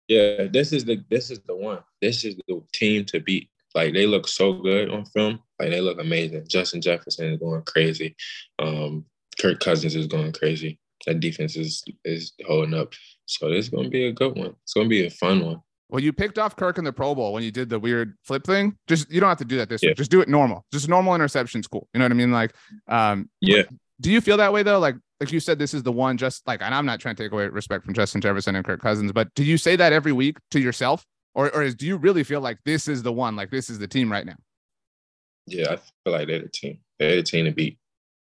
Yeah, 0.09 0.47
this 0.51 0.73
is 0.73 0.85
the 0.85 1.05
this 1.11 1.31
is 1.31 1.41
the 1.47 1.55
one. 1.55 1.81
This 2.01 2.25
is 2.25 2.37
the 2.49 2.62
team 2.73 3.05
to 3.07 3.21
beat. 3.21 3.51
Like 3.75 3.93
they 3.93 4.07
look 4.07 4.29
so 4.29 4.53
good 4.53 4.91
on 4.91 5.05
film. 5.07 5.41
Like 5.59 5.71
they 5.71 5.81
look 5.81 6.01
amazing. 6.01 6.47
Justin 6.49 6.81
Jefferson 6.81 7.33
is 7.33 7.39
going 7.39 7.62
crazy. 7.62 8.17
Um, 8.59 9.05
Kirk 9.43 9.59
Cousins 9.59 9.97
is 9.97 10.07
going 10.07 10.33
crazy. 10.33 10.79
that 11.07 11.19
defense 11.19 11.57
is 11.57 11.83
is 12.05 12.33
holding 12.47 12.75
up. 12.75 12.93
So 13.27 13.49
this 13.49 13.67
is 13.67 13.69
gonna 13.69 13.89
be 13.89 14.07
a 14.07 14.13
good 14.13 14.37
one. 14.37 14.55
It's 14.63 14.73
gonna 14.73 14.89
be 14.89 15.05
a 15.07 15.11
fun 15.11 15.45
one. 15.45 15.61
Well, 15.89 16.01
you 16.01 16.13
picked 16.13 16.39
off 16.39 16.57
Kirk 16.57 16.79
in 16.79 16.85
the 16.85 16.93
Pro 16.93 17.15
Bowl 17.15 17.33
when 17.33 17.43
you 17.43 17.51
did 17.51 17.69
the 17.69 17.79
weird 17.79 18.17
flip 18.23 18.45
thing. 18.45 18.79
Just 18.87 19.11
you 19.11 19.21
don't 19.21 19.29
have 19.29 19.39
to 19.39 19.45
do 19.45 19.59
that 19.59 19.69
this 19.69 19.83
yeah. 19.83 19.91
week. 19.91 19.97
Just 19.97 20.11
do 20.11 20.21
it 20.21 20.29
normal. 20.29 20.65
Just 20.73 20.89
normal 20.89 21.13
interceptions, 21.13 21.69
cool. 21.69 21.89
You 21.93 21.99
know 21.99 22.05
what 22.05 22.13
I 22.13 22.15
mean? 22.15 22.33
Like, 22.33 22.55
um, 22.89 23.29
yeah. 23.41 23.65
Do 24.01 24.11
you 24.11 24.21
feel 24.21 24.37
that 24.37 24.53
way 24.53 24.63
though? 24.63 24.79
Like, 24.79 24.95
like 25.21 25.33
you 25.33 25.41
said, 25.41 25.59
this 25.59 25.75
is 25.75 25.83
the 25.83 25.93
one. 25.93 26.17
Just 26.17 26.47
like, 26.47 26.63
and 26.63 26.75
I'm 26.75 26.87
not 26.87 27.01
trying 27.01 27.17
to 27.17 27.23
take 27.23 27.33
away 27.33 27.47
respect 27.49 27.85
from 27.85 27.95
Justin 27.95 28.21
Jefferson 28.21 28.55
and 28.55 28.65
Kirk 28.65 28.81
Cousins, 28.81 29.13
but 29.13 29.35
do 29.35 29.45
you 29.45 29.59
say 29.59 29.77
that 29.77 29.93
every 29.93 30.13
week 30.13 30.39
to 30.53 30.61
yourself, 30.61 31.05
or 31.35 31.51
or 31.55 31.63
is, 31.63 31.75
do 31.75 31.87
you 31.87 31.97
really 31.97 32.23
feel 32.23 32.41
like 32.41 32.59
this 32.65 32.87
is 32.87 33.03
the 33.03 33.13
one? 33.13 33.35
Like, 33.37 33.51
this 33.51 33.69
is 33.69 33.79
the 33.79 33.89
team 33.89 34.11
right 34.11 34.25
now? 34.25 34.37
Yeah, 35.47 35.73
I 35.73 35.77
feel 35.77 36.13
like 36.13 36.29
they're 36.29 36.43
the 36.43 36.49
team. 36.49 36.79
They're 36.99 37.17
the 37.17 37.23
team 37.23 37.45
to 37.47 37.51
beat. 37.51 37.79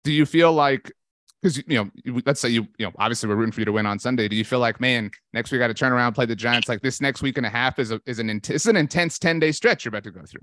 Do 0.04 0.12
you 0.12 0.24
feel 0.24 0.52
like 0.52 0.92
because 1.42 1.62
you 1.66 1.90
know, 2.04 2.20
let's 2.26 2.40
say 2.40 2.48
you, 2.48 2.66
you 2.78 2.86
know, 2.86 2.92
obviously 2.98 3.28
we're 3.28 3.36
rooting 3.36 3.52
for 3.52 3.60
you 3.60 3.64
to 3.64 3.72
win 3.72 3.86
on 3.86 3.98
Sunday. 3.98 4.28
Do 4.28 4.36
you 4.36 4.44
feel 4.44 4.58
like, 4.58 4.80
man, 4.80 5.10
next 5.32 5.50
we 5.50 5.58
got 5.58 5.68
to 5.68 5.74
turn 5.74 5.92
around, 5.92 6.12
play 6.14 6.26
the 6.26 6.36
Giants? 6.36 6.68
Like 6.68 6.82
this 6.82 7.00
next 7.00 7.22
week 7.22 7.38
and 7.38 7.46
a 7.46 7.50
half 7.50 7.78
is 7.78 7.90
a, 7.90 8.00
is 8.06 8.18
an 8.18 8.28
it's 8.30 8.66
an 8.66 8.76
intense 8.76 9.18
ten 9.18 9.38
day 9.38 9.52
stretch 9.52 9.84
you're 9.84 9.90
about 9.90 10.04
to 10.04 10.10
go 10.10 10.22
through. 10.26 10.42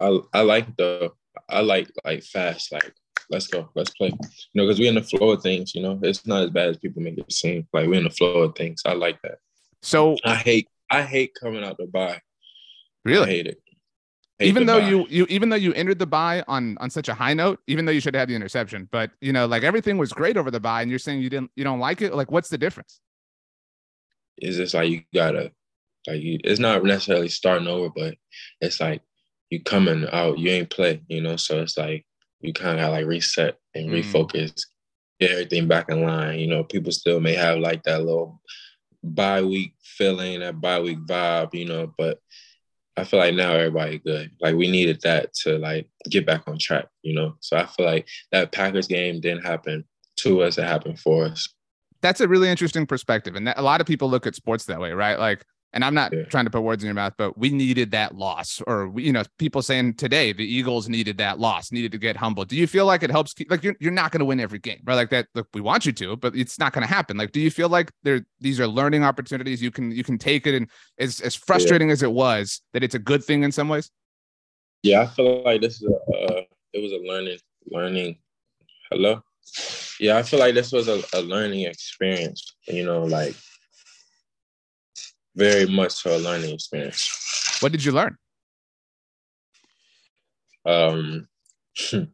I 0.00 0.38
I 0.38 0.42
like 0.42 0.76
the 0.76 1.10
I 1.48 1.60
like 1.60 1.90
like 2.04 2.22
fast 2.22 2.72
like 2.72 2.94
let's 3.28 3.46
go 3.46 3.68
let's 3.74 3.90
play 3.90 4.08
you 4.08 4.28
know 4.54 4.64
because 4.64 4.80
we're 4.80 4.88
in 4.88 4.94
the 4.96 5.02
flow 5.02 5.30
of 5.30 5.42
things 5.42 5.74
you 5.74 5.82
know 5.82 6.00
it's 6.02 6.26
not 6.26 6.42
as 6.42 6.50
bad 6.50 6.68
as 6.68 6.78
people 6.78 7.00
make 7.00 7.16
it 7.16 7.32
seem 7.32 7.66
like 7.72 7.86
we're 7.86 7.94
in 7.94 8.04
the 8.04 8.10
flow 8.10 8.42
of 8.42 8.54
things 8.56 8.82
I 8.86 8.94
like 8.94 9.20
that. 9.22 9.38
So 9.82 10.16
I 10.24 10.34
hate 10.36 10.68
I 10.90 11.02
hate 11.02 11.36
coming 11.38 11.62
out 11.62 11.76
to 11.78 11.86
bye. 11.86 12.20
Really 13.04 13.24
I 13.24 13.30
hate 13.30 13.46
it 13.46 13.62
even 14.40 14.66
though 14.66 14.78
you 14.78 15.06
you 15.08 15.26
even 15.28 15.48
though 15.48 15.56
you 15.56 15.72
entered 15.74 15.98
the 15.98 16.06
bye 16.06 16.42
on 16.48 16.76
on 16.80 16.90
such 16.90 17.08
a 17.08 17.14
high 17.14 17.34
note, 17.34 17.60
even 17.66 17.84
though 17.84 17.92
you 17.92 18.00
should 18.00 18.14
have 18.14 18.28
the 18.28 18.34
interception, 18.34 18.88
but 18.90 19.10
you 19.20 19.32
know, 19.32 19.46
like 19.46 19.62
everything 19.62 19.98
was 19.98 20.12
great 20.12 20.36
over 20.36 20.50
the 20.50 20.60
bye, 20.60 20.82
and 20.82 20.90
you're 20.90 20.98
saying 20.98 21.20
you 21.20 21.30
didn't 21.30 21.50
you 21.56 21.64
don't 21.64 21.80
like 21.80 22.02
it. 22.02 22.14
Like, 22.14 22.30
what's 22.30 22.48
the 22.48 22.58
difference? 22.58 23.00
Is 24.38 24.56
just 24.56 24.74
like 24.74 24.88
you 24.88 25.02
gotta 25.14 25.52
like 26.06 26.22
you. 26.22 26.38
It's 26.44 26.60
not 26.60 26.82
necessarily 26.84 27.28
starting 27.28 27.68
over, 27.68 27.90
but 27.94 28.14
it's 28.60 28.80
like 28.80 29.02
you 29.50 29.62
coming 29.62 30.06
out, 30.12 30.38
you 30.38 30.50
ain't 30.50 30.70
play, 30.70 31.02
you 31.08 31.20
know. 31.20 31.36
So 31.36 31.60
it's 31.60 31.76
like 31.76 32.06
you 32.40 32.52
kind 32.52 32.80
of 32.80 32.92
like 32.92 33.06
reset 33.06 33.56
and 33.74 33.90
mm. 33.90 34.02
refocus, 34.02 34.62
get 35.18 35.32
everything 35.32 35.68
back 35.68 35.90
in 35.90 36.02
line. 36.02 36.38
You 36.38 36.46
know, 36.46 36.64
people 36.64 36.92
still 36.92 37.20
may 37.20 37.34
have 37.34 37.58
like 37.58 37.82
that 37.82 38.00
little 38.00 38.40
bye 39.02 39.42
week 39.42 39.74
feeling, 39.82 40.40
that 40.40 40.60
bye 40.60 40.80
week 40.80 40.98
vibe, 41.00 41.54
you 41.54 41.66
know, 41.66 41.92
but 41.98 42.18
I 43.00 43.04
feel 43.04 43.18
like 43.18 43.34
now 43.34 43.52
everybody 43.52 43.98
good. 43.98 44.30
Like 44.40 44.54
we 44.54 44.70
needed 44.70 45.00
that 45.02 45.32
to 45.42 45.58
like 45.58 45.88
get 46.08 46.26
back 46.26 46.42
on 46.46 46.58
track, 46.58 46.86
you 47.02 47.14
know. 47.14 47.34
So 47.40 47.56
I 47.56 47.66
feel 47.66 47.86
like 47.86 48.06
that 48.30 48.52
Packers 48.52 48.86
game 48.86 49.20
didn't 49.20 49.44
happen 49.44 49.84
to 50.18 50.42
us; 50.42 50.58
it 50.58 50.64
happened 50.64 51.00
for 51.00 51.24
us. 51.24 51.48
That's 52.02 52.20
a 52.20 52.28
really 52.28 52.48
interesting 52.48 52.86
perspective, 52.86 53.34
and 53.36 53.46
that, 53.46 53.58
a 53.58 53.62
lot 53.62 53.80
of 53.80 53.86
people 53.86 54.10
look 54.10 54.26
at 54.26 54.34
sports 54.34 54.66
that 54.66 54.80
way, 54.80 54.92
right? 54.92 55.18
Like 55.18 55.44
and 55.72 55.84
I'm 55.84 55.94
not 55.94 56.12
yeah. 56.12 56.24
trying 56.24 56.44
to 56.46 56.50
put 56.50 56.62
words 56.62 56.82
in 56.82 56.86
your 56.86 56.94
mouth, 56.94 57.14
but 57.16 57.38
we 57.38 57.50
needed 57.50 57.92
that 57.92 58.16
loss, 58.16 58.60
or 58.66 58.88
we, 58.88 59.04
you 59.04 59.12
know, 59.12 59.22
people 59.38 59.62
saying 59.62 59.94
today 59.94 60.32
the 60.32 60.44
Eagles 60.44 60.88
needed 60.88 61.18
that 61.18 61.38
loss, 61.38 61.70
needed 61.70 61.92
to 61.92 61.98
get 61.98 62.16
humble. 62.16 62.44
Do 62.44 62.56
you 62.56 62.66
feel 62.66 62.86
like 62.86 63.02
it 63.02 63.10
helps? 63.10 63.34
Keep, 63.34 63.50
like 63.50 63.62
you're 63.62 63.76
you're 63.78 63.92
not 63.92 64.10
going 64.10 64.20
to 64.20 64.24
win 64.24 64.40
every 64.40 64.58
game, 64.58 64.80
right? 64.84 64.94
Like 64.94 65.10
that. 65.10 65.28
Look, 65.34 65.48
we 65.54 65.60
want 65.60 65.86
you 65.86 65.92
to, 65.92 66.16
but 66.16 66.34
it's 66.34 66.58
not 66.58 66.72
going 66.72 66.86
to 66.86 66.92
happen. 66.92 67.16
Like, 67.16 67.32
do 67.32 67.40
you 67.40 67.50
feel 67.50 67.68
like 67.68 67.92
there 68.02 68.24
these 68.40 68.58
are 68.58 68.66
learning 68.66 69.04
opportunities? 69.04 69.62
You 69.62 69.70
can 69.70 69.90
you 69.90 70.04
can 70.04 70.18
take 70.18 70.46
it, 70.46 70.54
and 70.54 70.68
as 70.98 71.20
as 71.20 71.34
frustrating 71.34 71.88
yeah. 71.88 71.92
as 71.92 72.02
it 72.02 72.12
was, 72.12 72.60
that 72.72 72.82
it's 72.82 72.94
a 72.94 73.00
good 73.00 73.24
thing 73.24 73.42
in 73.44 73.52
some 73.52 73.68
ways. 73.68 73.90
Yeah, 74.82 75.02
I 75.02 75.06
feel 75.06 75.42
like 75.42 75.60
this 75.60 75.80
is 75.80 75.88
a 75.88 76.12
uh, 76.12 76.42
it 76.72 76.82
was 76.82 76.92
a 76.92 76.98
learning 76.98 77.38
learning. 77.66 78.18
Hello. 78.90 79.22
Yeah, 80.00 80.16
I 80.16 80.22
feel 80.22 80.40
like 80.40 80.54
this 80.54 80.72
was 80.72 80.88
a, 80.88 81.02
a 81.14 81.20
learning 81.20 81.62
experience. 81.62 82.56
You 82.66 82.84
know, 82.84 83.02
like 83.02 83.36
very 85.34 85.66
much 85.66 86.04
a 86.06 86.16
learning 86.18 86.54
experience. 86.54 87.58
What 87.60 87.72
did 87.72 87.84
you 87.84 87.92
learn? 87.92 88.16
Um, 90.66 91.28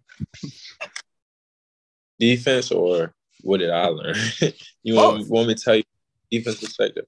defense 2.19 2.71
or 2.71 3.15
what 3.43 3.59
did 3.59 3.71
I 3.71 3.87
learn? 3.87 4.17
you 4.83 4.95
want, 4.95 5.29
want 5.29 5.49
me 5.49 5.55
to 5.55 5.63
tell 5.63 5.77
you 5.77 5.85
defense 6.31 6.61
perspective? 6.61 7.05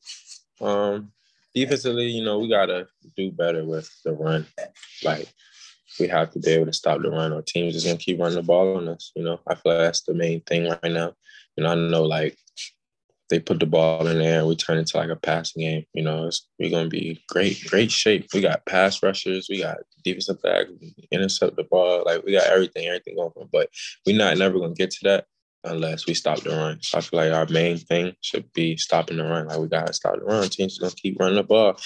Um, 0.61 1.13
defensively, 1.55 2.07
you 2.07 2.25
know, 2.25 2.39
we 2.39 2.49
gotta 2.49 2.87
do 3.17 3.31
better 3.31 3.65
with 3.65 3.91
the 4.05 4.13
run. 4.13 4.47
Like 5.03 5.29
we 5.99 6.09
have 6.09 6.31
to 6.33 6.39
be 6.39 6.51
able 6.51 6.67
to 6.67 6.73
stop 6.73 7.01
the 7.03 7.11
run, 7.11 7.33
or 7.33 7.43
teams 7.43 7.75
is 7.75 7.85
gonna 7.85 7.97
keep 7.97 8.19
running 8.19 8.37
the 8.37 8.43
ball 8.43 8.77
on 8.77 8.89
us. 8.89 9.13
You 9.15 9.25
know, 9.25 9.41
I 9.47 9.55
feel 9.55 9.73
like 9.73 9.83
that's 9.83 10.03
the 10.03 10.15
main 10.15 10.41
thing 10.43 10.69
right 10.69 10.93
now. 10.93 11.15
You 11.57 11.65
know, 11.65 11.71
I 11.71 11.75
know 11.75 12.05
like 12.05 12.37
they 13.31 13.39
put 13.41 13.61
the 13.61 13.67
ball 13.67 14.07
in 14.07 14.19
there 14.19 14.41
and 14.41 14.49
we 14.49 14.57
turn 14.57 14.79
into 14.79 14.97
like 14.97 15.11
a 15.11 15.17
passing 15.17 15.63
game. 15.63 15.85
You 15.95 16.03
know, 16.03 16.31
we're 16.59 16.71
gonna 16.71 16.89
be 16.89 17.23
great, 17.29 17.63
great 17.67 17.91
shape. 17.91 18.29
We 18.33 18.41
got 18.41 18.67
pass 18.67 19.03
rushers, 19.03 19.49
we 19.49 19.61
got 19.61 19.79
defensive 20.05 20.41
back, 20.43 20.67
intercept 21.11 21.57
the 21.57 21.65
ball, 21.65 22.03
like 22.07 22.25
we 22.25 22.33
got 22.33 22.47
everything, 22.47 22.87
everything 22.87 23.17
going. 23.17 23.33
But 23.53 23.69
we're 24.07 24.17
not 24.17 24.39
never 24.39 24.59
gonna 24.59 24.75
get 24.75 24.91
to 24.93 24.99
that 25.05 25.27
unless 25.65 26.07
we 26.07 26.15
stop 26.15 26.41
the 26.41 26.51
run. 26.51 26.81
So 26.83 26.99
I 26.99 27.01
feel 27.01 27.21
like 27.21 27.33
our 27.33 27.47
main 27.53 27.79
thing 27.79 28.15
should 28.21 28.53
be 28.53 28.77
stopping 28.77 29.19
the 29.19 29.25
run. 29.25 29.49
Like 29.49 29.59
we 29.59 29.69
gotta 29.69 29.93
stop 29.93 30.19
the 30.19 30.25
run. 30.25 30.49
Teams 30.49 30.79
gonna 30.79 30.93
keep 30.93 31.19
running 31.21 31.37
the 31.37 31.43
ball. 31.43 31.79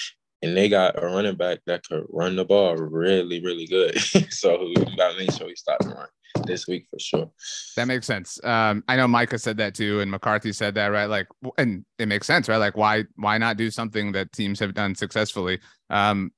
And 0.43 0.55
they 0.55 0.69
got 0.69 1.01
a 1.01 1.07
running 1.07 1.35
back 1.35 1.59
that 1.65 1.87
could 1.87 2.05
run 2.09 2.35
the 2.35 2.45
ball 2.45 2.75
really, 2.75 3.41
really 3.43 3.65
good. 3.65 3.97
so 4.29 4.59
we 4.59 4.75
gotta 4.95 5.17
make 5.17 5.31
sure 5.31 5.47
we 5.47 5.55
stop 5.55 5.79
the 5.79 5.87
run 5.89 6.07
this 6.45 6.67
week 6.67 6.85
for 6.89 6.99
sure. 6.99 7.31
That 7.75 7.87
makes 7.87 8.05
sense. 8.05 8.43
Um, 8.43 8.83
I 8.87 8.97
know 8.97 9.07
Micah 9.07 9.39
said 9.39 9.57
that 9.57 9.73
too, 9.73 10.01
and 10.01 10.11
McCarthy 10.11 10.51
said 10.51 10.75
that, 10.75 10.87
right? 10.87 11.05
Like, 11.05 11.27
and 11.57 11.85
it 11.97 12.07
makes 12.07 12.27
sense, 12.27 12.49
right? 12.49 12.57
Like, 12.57 12.75
why 12.75 13.05
why 13.15 13.37
not 13.37 13.57
do 13.57 13.71
something 13.71 14.11
that 14.11 14.33
teams 14.33 14.59
have 14.59 14.73
done 14.73 14.95
successfully? 14.95 15.59
Um, 15.89 16.31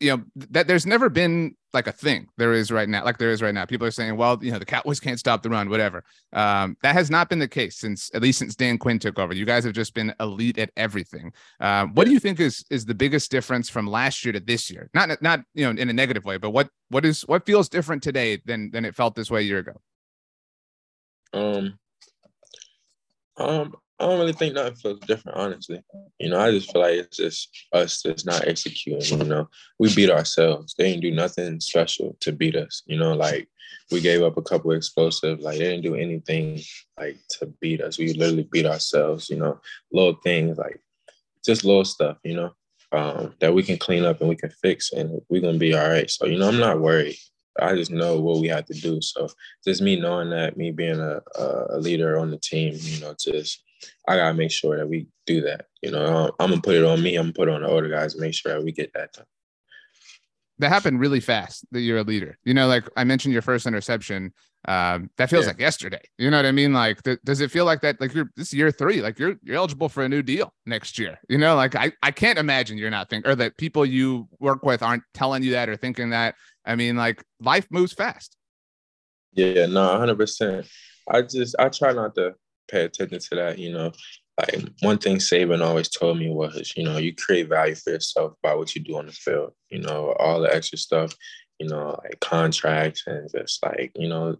you 0.00 0.16
know 0.16 0.24
that 0.50 0.66
there's 0.66 0.86
never 0.86 1.08
been 1.08 1.54
like 1.72 1.86
a 1.86 1.92
thing 1.92 2.28
there 2.36 2.52
is 2.52 2.70
right 2.70 2.88
now 2.88 3.04
like 3.04 3.18
there 3.18 3.30
is 3.30 3.42
right 3.42 3.54
now. 3.54 3.64
People 3.64 3.86
are 3.86 3.92
saying 3.92 4.16
well 4.16 4.38
you 4.42 4.50
know 4.50 4.58
the 4.58 4.64
cowboys 4.64 5.00
can't 5.00 5.18
stop 5.18 5.42
the 5.42 5.50
run 5.50 5.70
whatever. 5.70 6.04
Um, 6.32 6.76
that 6.82 6.94
has 6.94 7.10
not 7.10 7.28
been 7.28 7.38
the 7.38 7.48
case 7.48 7.76
since 7.76 8.10
at 8.14 8.22
least 8.22 8.38
since 8.38 8.54
dan 8.54 8.78
quinn 8.78 8.98
took 8.98 9.18
over. 9.18 9.34
You 9.34 9.44
guys 9.44 9.64
have 9.64 9.72
just 9.72 9.94
been 9.94 10.14
elite 10.20 10.58
at 10.58 10.70
everything. 10.76 11.32
Um, 11.60 11.94
what 11.94 12.06
do 12.06 12.12
you 12.12 12.20
think 12.20 12.40
is 12.40 12.64
is 12.70 12.84
the 12.84 12.94
biggest 12.94 13.30
difference 13.30 13.68
from 13.68 13.86
last 13.86 14.24
year 14.24 14.32
to 14.32 14.40
this 14.40 14.70
year? 14.70 14.90
Not 14.94 15.20
not 15.22 15.40
you 15.54 15.64
know 15.64 15.80
in 15.80 15.88
a 15.88 15.92
negative 15.92 16.24
way 16.24 16.38
but 16.38 16.50
what 16.50 16.70
what 16.88 17.04
is 17.04 17.22
what 17.22 17.46
feels 17.46 17.68
different 17.68 18.02
today 18.02 18.40
than 18.44 18.70
than 18.70 18.84
it 18.84 18.94
felt 18.94 19.14
this 19.14 19.30
way 19.30 19.40
a 19.40 19.44
year 19.44 19.58
ago? 19.58 19.80
Um 21.32 21.78
um 23.36 23.74
I 24.00 24.06
don't 24.06 24.18
really 24.18 24.32
think 24.32 24.54
nothing 24.54 24.74
feels 24.74 25.00
different, 25.00 25.38
honestly. 25.38 25.80
You 26.18 26.30
know, 26.30 26.40
I 26.40 26.50
just 26.50 26.72
feel 26.72 26.82
like 26.82 26.94
it's 26.94 27.16
just 27.16 27.66
us 27.72 28.02
that's 28.02 28.26
not 28.26 28.46
executing. 28.46 29.20
You 29.20 29.24
know, 29.24 29.48
we 29.78 29.94
beat 29.94 30.10
ourselves. 30.10 30.74
They 30.76 30.90
didn't 30.90 31.02
do 31.02 31.10
nothing 31.12 31.60
special 31.60 32.16
to 32.20 32.32
beat 32.32 32.56
us. 32.56 32.82
You 32.86 32.98
know, 32.98 33.12
like 33.14 33.48
we 33.92 34.00
gave 34.00 34.22
up 34.22 34.36
a 34.36 34.42
couple 34.42 34.72
explosives. 34.72 35.44
Like 35.44 35.58
they 35.58 35.64
didn't 35.64 35.84
do 35.84 35.94
anything 35.94 36.60
like 36.98 37.18
to 37.38 37.46
beat 37.60 37.80
us. 37.80 37.96
We 37.96 38.12
literally 38.14 38.48
beat 38.50 38.66
ourselves. 38.66 39.30
You 39.30 39.36
know, 39.36 39.60
little 39.92 40.18
things 40.24 40.58
like 40.58 40.80
just 41.44 41.64
little 41.64 41.84
stuff. 41.84 42.18
You 42.24 42.34
know, 42.34 42.54
um, 42.90 43.34
that 43.38 43.54
we 43.54 43.62
can 43.62 43.78
clean 43.78 44.04
up 44.04 44.20
and 44.20 44.28
we 44.28 44.36
can 44.36 44.50
fix, 44.50 44.92
and 44.92 45.20
we're 45.28 45.40
gonna 45.40 45.58
be 45.58 45.74
all 45.74 45.88
right. 45.88 46.10
So 46.10 46.26
you 46.26 46.38
know, 46.38 46.48
I'm 46.48 46.58
not 46.58 46.80
worried. 46.80 47.16
I 47.60 47.76
just 47.76 47.92
know 47.92 48.18
what 48.18 48.40
we 48.40 48.48
have 48.48 48.64
to 48.66 48.74
do. 48.74 49.00
So 49.00 49.28
just 49.64 49.80
me 49.80 49.94
knowing 49.94 50.30
that, 50.30 50.56
me 50.56 50.72
being 50.72 50.98
a, 50.98 51.20
a 51.70 51.78
leader 51.78 52.18
on 52.18 52.32
the 52.32 52.38
team, 52.38 52.74
you 52.80 53.00
know, 53.00 53.14
just 53.16 53.62
I 54.06 54.16
gotta 54.16 54.34
make 54.34 54.50
sure 54.50 54.76
that 54.76 54.88
we 54.88 55.06
do 55.26 55.42
that. 55.42 55.66
You 55.82 55.90
know, 55.90 56.32
I'm 56.38 56.50
gonna 56.50 56.62
put 56.62 56.74
it 56.74 56.84
on 56.84 57.02
me. 57.02 57.16
I'm 57.16 57.24
gonna 57.24 57.32
put 57.32 57.48
it 57.48 57.54
on 57.54 57.62
the 57.62 57.68
older 57.68 57.88
guys. 57.88 58.18
Make 58.18 58.34
sure 58.34 58.52
that 58.52 58.64
we 58.64 58.72
get 58.72 58.92
that 58.94 59.12
done. 59.12 59.26
That 60.58 60.68
happened 60.68 61.00
really 61.00 61.20
fast. 61.20 61.64
That 61.72 61.80
you're 61.80 61.98
a 61.98 62.02
leader. 62.02 62.38
You 62.44 62.54
know, 62.54 62.68
like 62.68 62.88
I 62.96 63.04
mentioned, 63.04 63.32
your 63.32 63.42
first 63.42 63.66
interception. 63.66 64.32
Um, 64.66 65.10
that 65.18 65.28
feels 65.28 65.44
yeah. 65.44 65.50
like 65.50 65.60
yesterday. 65.60 66.00
You 66.16 66.30
know 66.30 66.38
what 66.38 66.46
I 66.46 66.52
mean? 66.52 66.72
Like, 66.72 67.02
th- 67.02 67.18
does 67.22 67.40
it 67.40 67.50
feel 67.50 67.66
like 67.66 67.82
that? 67.82 68.00
Like 68.00 68.14
you're 68.14 68.30
this 68.34 68.52
year 68.54 68.70
three. 68.70 69.02
Like 69.02 69.18
you're 69.18 69.34
you're 69.42 69.56
eligible 69.56 69.88
for 69.88 70.04
a 70.04 70.08
new 70.08 70.22
deal 70.22 70.54
next 70.64 70.98
year. 70.98 71.18
You 71.28 71.38
know, 71.38 71.54
like 71.54 71.74
I 71.74 71.92
I 72.02 72.10
can't 72.10 72.38
imagine 72.38 72.78
you're 72.78 72.90
not 72.90 73.10
thinking 73.10 73.30
or 73.30 73.34
that 73.36 73.56
people 73.58 73.84
you 73.84 74.28
work 74.38 74.64
with 74.64 74.82
aren't 74.82 75.02
telling 75.12 75.42
you 75.42 75.52
that 75.52 75.68
or 75.68 75.76
thinking 75.76 76.10
that. 76.10 76.34
I 76.64 76.76
mean, 76.76 76.96
like 76.96 77.22
life 77.40 77.66
moves 77.70 77.92
fast. 77.92 78.36
Yeah, 79.32 79.66
no, 79.66 79.88
100. 79.88 80.16
percent 80.16 80.66
I 81.08 81.22
just 81.22 81.54
I 81.58 81.68
try 81.68 81.92
not 81.92 82.14
to 82.14 82.34
pay 82.68 82.84
attention 82.84 83.18
to 83.18 83.34
that. 83.36 83.58
You 83.58 83.72
know, 83.72 83.92
like 84.38 84.68
one 84.80 84.98
thing 84.98 85.16
Saban 85.16 85.64
always 85.64 85.88
told 85.88 86.18
me 86.18 86.30
was, 86.30 86.72
you 86.76 86.84
know, 86.84 86.98
you 86.98 87.14
create 87.14 87.48
value 87.48 87.74
for 87.74 87.90
yourself 87.90 88.34
by 88.42 88.54
what 88.54 88.74
you 88.74 88.82
do 88.82 88.96
on 88.96 89.06
the 89.06 89.12
field. 89.12 89.52
You 89.70 89.80
know, 89.80 90.14
all 90.18 90.40
the 90.40 90.54
extra 90.54 90.78
stuff, 90.78 91.14
you 91.58 91.68
know, 91.68 91.98
like 92.02 92.18
contracts 92.20 93.04
and 93.06 93.30
just 93.30 93.64
like, 93.64 93.92
you 93.94 94.08
know, 94.08 94.36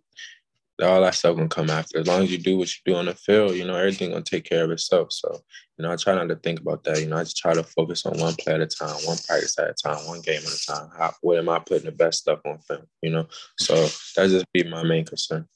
all 0.83 1.01
that 1.03 1.15
stuff 1.15 1.37
gonna 1.37 1.49
come 1.49 1.71
after. 1.71 2.01
As 2.01 2.07
long 2.09 2.23
as 2.23 2.33
you 2.33 2.39
do 2.39 2.59
what 2.59 2.69
you 2.69 2.81
do 2.85 2.97
on 2.97 3.07
the 3.07 3.15
field, 3.15 3.55
you 3.55 3.65
know, 3.65 3.77
everything 3.77 4.11
gonna 4.11 4.23
take 4.23 4.45
care 4.45 4.65
of 4.65 4.73
itself. 4.73 5.13
So, 5.13 5.41
you 5.79 5.85
know, 5.85 5.93
I 5.93 5.97
try 5.97 6.15
not 6.15 6.29
to 6.29 6.37
think 6.37 6.61
about 6.61 6.83
that. 6.85 7.01
You 7.01 7.07
know, 7.07 7.17
I 7.17 7.23
just 7.23 7.37
try 7.37 7.55
to 7.55 7.63
focus 7.63 8.05
on 8.07 8.19
one 8.19 8.35
play 8.35 8.55
at 8.55 8.61
a 8.61 8.67
time, 8.67 8.97
one 9.05 9.19
practice 9.27 9.57
at 9.59 9.71
a 9.71 9.75
time, 9.75 10.05
one 10.07 10.21
game 10.21 10.41
at 10.41 10.53
a 10.53 10.67
time. 10.67 10.89
How, 10.99 11.15
where 11.21 11.39
am 11.39 11.49
I 11.49 11.61
putting 11.61 11.87
the 11.87 11.93
best 11.93 12.21
stuff 12.21 12.41
on 12.45 12.59
film? 12.59 12.83
You 13.03 13.11
know, 13.11 13.29
so 13.59 13.75
that 14.17 14.31
just 14.31 14.53
be 14.53 14.65
my 14.65 14.83
main 14.83 15.05
concern. 15.05 15.47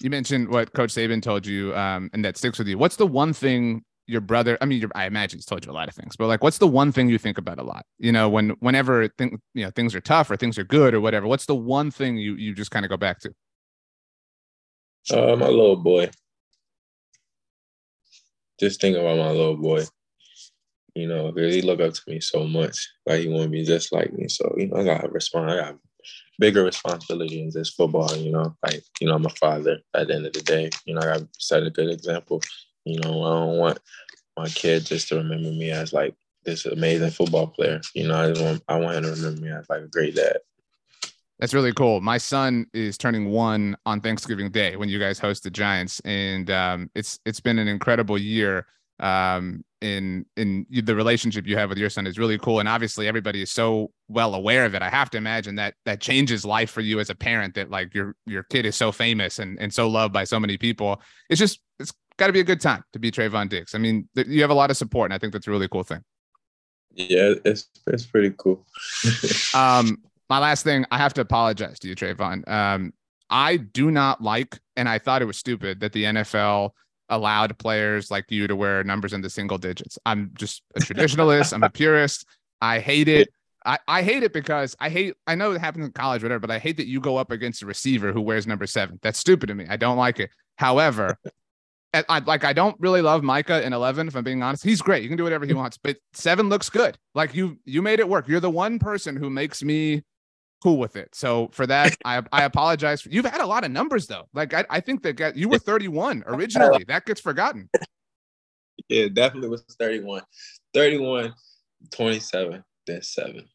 You 0.00 0.10
mentioned 0.10 0.48
what 0.48 0.72
Coach 0.72 0.90
Saban 0.90 1.20
told 1.20 1.44
you, 1.44 1.74
um, 1.74 2.08
and 2.12 2.24
that 2.24 2.36
sticks 2.36 2.58
with 2.58 2.68
you. 2.68 2.78
What's 2.78 2.96
the 2.96 3.06
one 3.06 3.32
thing 3.32 3.84
your 4.06 4.20
brother? 4.20 4.56
I 4.60 4.64
mean, 4.64 4.88
I 4.94 5.06
imagine 5.06 5.38
he's 5.38 5.44
told 5.44 5.66
you 5.66 5.72
a 5.72 5.74
lot 5.74 5.88
of 5.88 5.94
things, 5.94 6.14
but 6.16 6.28
like, 6.28 6.42
what's 6.42 6.58
the 6.58 6.68
one 6.68 6.92
thing 6.92 7.08
you 7.08 7.18
think 7.18 7.36
about 7.36 7.58
a 7.58 7.64
lot? 7.64 7.84
You 7.98 8.12
know, 8.12 8.28
when 8.28 8.50
whenever 8.60 9.08
think, 9.18 9.40
you 9.54 9.64
know 9.64 9.70
things 9.70 9.94
are 9.94 10.00
tough 10.00 10.30
or 10.30 10.36
things 10.36 10.56
are 10.56 10.64
good 10.64 10.94
or 10.94 11.00
whatever. 11.00 11.26
What's 11.26 11.46
the 11.46 11.54
one 11.56 11.90
thing 11.90 12.16
you 12.16 12.34
you 12.34 12.54
just 12.54 12.70
kind 12.70 12.84
of 12.84 12.90
go 12.90 12.96
back 12.96 13.18
to? 13.20 13.34
Uh, 15.10 15.36
my 15.36 15.46
little 15.46 15.76
boy. 15.76 16.10
Just 18.60 18.80
think 18.80 18.96
about 18.96 19.18
my 19.18 19.30
little 19.30 19.56
boy. 19.56 19.84
You 20.94 21.08
know, 21.08 21.32
because 21.32 21.54
he 21.54 21.62
look 21.62 21.80
up 21.80 21.94
to 21.94 22.02
me 22.06 22.20
so 22.20 22.44
much. 22.46 22.88
Like 23.06 23.20
he 23.20 23.28
want 23.28 23.44
to 23.44 23.48
be 23.50 23.64
just 23.64 23.92
like 23.92 24.12
me. 24.12 24.28
So 24.28 24.54
you 24.56 24.68
know, 24.68 24.76
I 24.76 24.84
gotta 24.84 25.08
respond. 25.08 25.50
I 25.50 25.56
got 25.56 25.76
bigger 26.38 26.64
responsibility 26.64 27.42
in 27.42 27.50
this 27.52 27.70
football, 27.70 28.14
you 28.16 28.30
know. 28.30 28.56
Like, 28.64 28.82
you 29.00 29.08
know, 29.08 29.14
I'm 29.14 29.26
a 29.26 29.30
father 29.30 29.80
at 29.94 30.08
the 30.08 30.14
end 30.14 30.26
of 30.26 30.32
the 30.32 30.42
day. 30.42 30.70
You 30.84 30.94
know, 30.94 31.00
I 31.00 31.18
set 31.38 31.64
a 31.64 31.70
good 31.70 31.90
example. 31.90 32.40
You 32.84 33.00
know, 33.00 33.22
I 33.24 33.46
don't 33.46 33.58
want 33.58 33.78
my 34.36 34.48
kid 34.48 34.86
just 34.86 35.08
to 35.08 35.16
remember 35.16 35.50
me 35.50 35.70
as 35.70 35.92
like 35.92 36.14
this 36.44 36.64
amazing 36.66 37.10
football 37.10 37.48
player. 37.48 37.80
You 37.94 38.08
know, 38.08 38.16
I 38.16 38.28
just 38.28 38.42
want 38.42 38.62
I 38.68 38.78
want 38.78 38.96
him 38.96 39.02
to 39.04 39.10
remember 39.10 39.40
me 39.40 39.50
as 39.50 39.68
like 39.68 39.82
a 39.82 39.88
great 39.88 40.14
dad. 40.14 40.38
That's 41.38 41.54
really 41.54 41.72
cool. 41.72 42.00
My 42.00 42.18
son 42.18 42.66
is 42.72 42.98
turning 42.98 43.30
one 43.30 43.76
on 43.86 44.00
Thanksgiving 44.00 44.50
Day 44.50 44.74
when 44.74 44.88
you 44.88 44.98
guys 44.98 45.20
host 45.20 45.44
the 45.44 45.50
Giants, 45.50 46.00
and 46.00 46.50
um, 46.50 46.90
it's 46.94 47.20
it's 47.24 47.40
been 47.40 47.58
an 47.58 47.68
incredible 47.68 48.18
year 48.18 48.66
um, 48.98 49.64
in 49.80 50.26
in 50.36 50.66
the 50.70 50.94
relationship 50.94 51.46
you 51.46 51.56
have 51.56 51.68
with 51.68 51.78
your 51.78 51.90
son 51.90 52.06
is 52.06 52.18
really 52.18 52.38
cool. 52.38 52.60
And 52.60 52.68
obviously 52.68 53.06
everybody 53.06 53.42
is 53.42 53.50
so 53.50 53.90
well 54.08 54.34
aware 54.34 54.64
of 54.64 54.74
it. 54.74 54.82
I 54.82 54.90
have 54.90 55.10
to 55.10 55.18
imagine 55.18 55.56
that 55.56 55.74
that 55.84 56.00
changes 56.00 56.44
life 56.44 56.70
for 56.70 56.80
you 56.80 57.00
as 57.00 57.10
a 57.10 57.14
parent 57.14 57.54
that 57.54 57.70
like 57.70 57.94
your 57.94 58.14
your 58.26 58.42
kid 58.44 58.66
is 58.66 58.76
so 58.76 58.92
famous 58.92 59.38
and 59.38 59.58
and 59.60 59.72
so 59.72 59.88
loved 59.88 60.12
by 60.12 60.24
so 60.24 60.40
many 60.40 60.56
people. 60.56 61.00
It's 61.30 61.38
just 61.38 61.60
it's 61.78 61.92
got 62.16 62.26
to 62.26 62.32
be 62.32 62.40
a 62.40 62.44
good 62.44 62.60
time 62.60 62.82
to 62.92 62.98
be 62.98 63.10
Trevon 63.10 63.48
Diggs. 63.48 63.74
I 63.74 63.78
mean 63.78 64.08
th- 64.14 64.26
you 64.26 64.40
have 64.42 64.50
a 64.50 64.54
lot 64.54 64.70
of 64.70 64.76
support 64.76 65.10
and 65.10 65.14
i 65.14 65.18
think 65.18 65.32
that's 65.32 65.46
a 65.46 65.50
really 65.50 65.68
cool 65.68 65.84
thing. 65.84 66.02
Yeah 66.94 67.34
it's 67.44 67.68
it's 67.86 68.06
pretty 68.06 68.34
cool. 68.36 68.66
Um 69.54 69.98
my 70.28 70.38
last 70.38 70.62
thing 70.62 70.84
i 70.90 70.98
have 70.98 71.14
to 71.14 71.20
apologize 71.20 71.78
to 71.78 71.88
you 71.88 71.94
Trevon 71.94 72.46
um 72.48 72.92
i 73.30 73.56
do 73.56 73.90
not 73.90 74.22
like 74.22 74.58
and 74.76 74.88
i 74.88 74.98
thought 74.98 75.22
it 75.22 75.24
was 75.24 75.36
stupid 75.36 75.80
that 75.80 75.92
the 75.92 76.04
nfl 76.04 76.70
allowed 77.08 77.58
players 77.58 78.10
like 78.10 78.30
you 78.30 78.46
to 78.46 78.56
wear 78.56 78.84
numbers 78.84 79.12
in 79.12 79.20
the 79.20 79.30
single 79.30 79.58
digits. 79.58 79.98
I'm 80.04 80.32
just 80.36 80.62
a 80.76 80.80
traditionalist. 80.80 81.52
I'm 81.52 81.62
a 81.62 81.70
purist. 81.70 82.26
I 82.60 82.80
hate 82.80 83.08
it. 83.08 83.28
I, 83.64 83.78
I 83.88 84.02
hate 84.02 84.22
it 84.22 84.32
because 84.32 84.76
I 84.80 84.88
hate, 84.88 85.14
I 85.26 85.34
know 85.34 85.52
it 85.52 85.60
happens 85.60 85.84
in 85.84 85.92
college, 85.92 86.22
whatever, 86.22 86.40
but 86.40 86.50
I 86.50 86.58
hate 86.58 86.76
that 86.76 86.86
you 86.86 87.00
go 87.00 87.16
up 87.16 87.30
against 87.30 87.62
a 87.62 87.66
receiver 87.66 88.12
who 88.12 88.20
wears 88.20 88.46
number 88.46 88.66
seven. 88.66 88.98
That's 89.02 89.18
stupid 89.18 89.48
to 89.48 89.54
me. 89.54 89.66
I 89.68 89.76
don't 89.76 89.96
like 89.96 90.20
it. 90.20 90.30
However, 90.56 91.18
I, 91.94 92.18
like 92.20 92.44
I 92.44 92.52
don't 92.52 92.76
really 92.78 93.00
love 93.00 93.22
Micah 93.22 93.64
in 93.64 93.72
11 93.72 94.08
if 94.08 94.16
I'm 94.16 94.24
being 94.24 94.42
honest. 94.42 94.62
He's 94.62 94.82
great. 94.82 95.02
You 95.02 95.08
can 95.08 95.16
do 95.16 95.24
whatever 95.24 95.46
he 95.46 95.54
wants, 95.54 95.78
but 95.78 95.96
7 96.12 96.48
looks 96.48 96.68
good. 96.70 96.98
Like 97.14 97.34
you 97.34 97.58
you 97.64 97.82
made 97.82 98.00
it 98.00 98.08
work. 98.08 98.28
You're 98.28 98.40
the 98.40 98.50
one 98.50 98.78
person 98.78 99.16
who 99.16 99.30
makes 99.30 99.62
me 99.62 100.02
cool 100.62 100.78
with 100.78 100.96
it. 100.96 101.14
So 101.14 101.48
for 101.52 101.66
that, 101.66 101.96
I 102.04 102.22
I 102.32 102.44
apologize. 102.44 103.02
For, 103.02 103.08
you've 103.10 103.24
had 103.24 103.40
a 103.40 103.46
lot 103.46 103.64
of 103.64 103.70
numbers 103.70 104.06
though. 104.06 104.28
Like 104.34 104.54
I, 104.54 104.64
I 104.70 104.80
think 104.80 105.02
that 105.02 105.36
you 105.36 105.48
were 105.48 105.58
31 105.58 106.24
originally. 106.26 106.84
That 106.84 107.06
gets 107.06 107.20
forgotten. 107.20 107.68
Yeah, 108.88 109.08
definitely 109.08 109.48
was 109.48 109.64
31. 109.78 110.22
31, 110.74 111.34
27, 111.92 112.64
then 112.86 113.02
seven. 113.02 113.48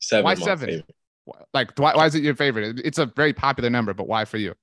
Seven. 0.00 0.24
Why 0.24 0.34
seven? 0.34 0.68
Favorite. 0.68 0.94
Like 1.54 1.78
why, 1.78 1.94
why 1.94 2.06
is 2.06 2.14
it 2.14 2.22
your 2.22 2.34
favorite? 2.34 2.80
It's 2.84 2.98
a 2.98 3.06
very 3.06 3.32
popular 3.32 3.70
number, 3.70 3.94
but 3.94 4.06
why 4.06 4.24
for 4.24 4.36
you? 4.36 4.54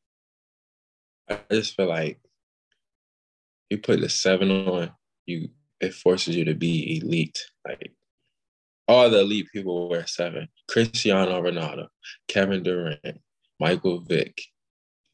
I 1.29 1.39
just 1.50 1.75
feel 1.75 1.88
like 1.88 2.19
you 3.69 3.77
put 3.77 4.01
the 4.01 4.10
seven 4.10 4.51
on, 4.51 4.91
you 5.25 5.50
it 5.79 5.93
forces 5.93 6.36
you 6.36 6.45
to 6.45 6.53
be 6.53 7.01
elite. 7.01 7.39
Like 7.67 7.93
all 8.91 9.10
the 9.10 9.21
elite 9.21 9.48
people 9.51 9.89
wear 9.89 10.05
seven. 10.05 10.48
Cristiano 10.67 11.41
Ronaldo, 11.41 11.88
Kevin 12.27 12.63
Durant, 12.63 13.00
Michael 13.60 14.01
Vick. 14.01 14.41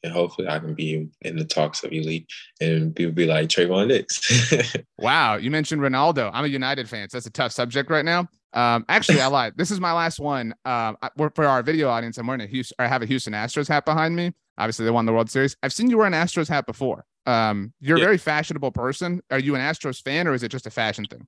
And 0.03 0.13
hopefully 0.13 0.47
I 0.47 0.59
can 0.59 0.73
be 0.73 1.09
in 1.21 1.35
the 1.35 1.43
talks 1.43 1.83
of 1.83 1.91
elite 1.91 2.27
and 2.61 2.95
people 2.95 3.13
be 3.13 3.25
like 3.25 3.49
Trevon 3.49 3.89
Diggs. 3.89 4.53
wow. 4.99 5.35
You 5.35 5.49
mentioned 5.49 5.81
Ronaldo. 5.81 6.29
I'm 6.33 6.45
a 6.45 6.47
United 6.47 6.87
fan, 6.87 7.09
so 7.09 7.17
that's 7.17 7.25
a 7.25 7.31
tough 7.31 7.51
subject 7.51 7.89
right 7.89 8.05
now. 8.05 8.27
Um, 8.53 8.85
actually, 8.89 9.21
I 9.21 9.27
lied. 9.27 9.53
This 9.57 9.71
is 9.71 9.79
my 9.79 9.91
last 9.91 10.19
one. 10.19 10.53
Um, 10.65 10.97
for 11.35 11.45
our 11.45 11.61
video 11.63 11.89
audience, 11.89 12.17
I'm 12.17 12.27
wearing 12.27 12.41
a 12.41 12.47
Houston, 12.47 12.75
I 12.79 12.87
have 12.87 13.01
a 13.01 13.05
Houston 13.05 13.33
Astros 13.33 13.67
hat 13.67 13.85
behind 13.85 14.15
me. 14.15 14.33
Obviously, 14.57 14.85
they 14.85 14.91
won 14.91 15.05
the 15.05 15.13
World 15.13 15.29
Series. 15.29 15.55
I've 15.61 15.73
seen 15.73 15.89
you 15.89 15.97
wear 15.97 16.07
an 16.07 16.13
Astros 16.13 16.47
hat 16.47 16.65
before. 16.65 17.03
Um, 17.25 17.73
you're 17.81 17.97
yeah. 17.97 18.03
a 18.03 18.07
very 18.07 18.17
fashionable 18.17 18.71
person. 18.71 19.21
Are 19.29 19.39
you 19.39 19.55
an 19.55 19.61
Astros 19.61 20.01
fan 20.01 20.27
or 20.27 20.33
is 20.33 20.43
it 20.43 20.49
just 20.49 20.65
a 20.65 20.71
fashion 20.71 21.05
thing? 21.05 21.27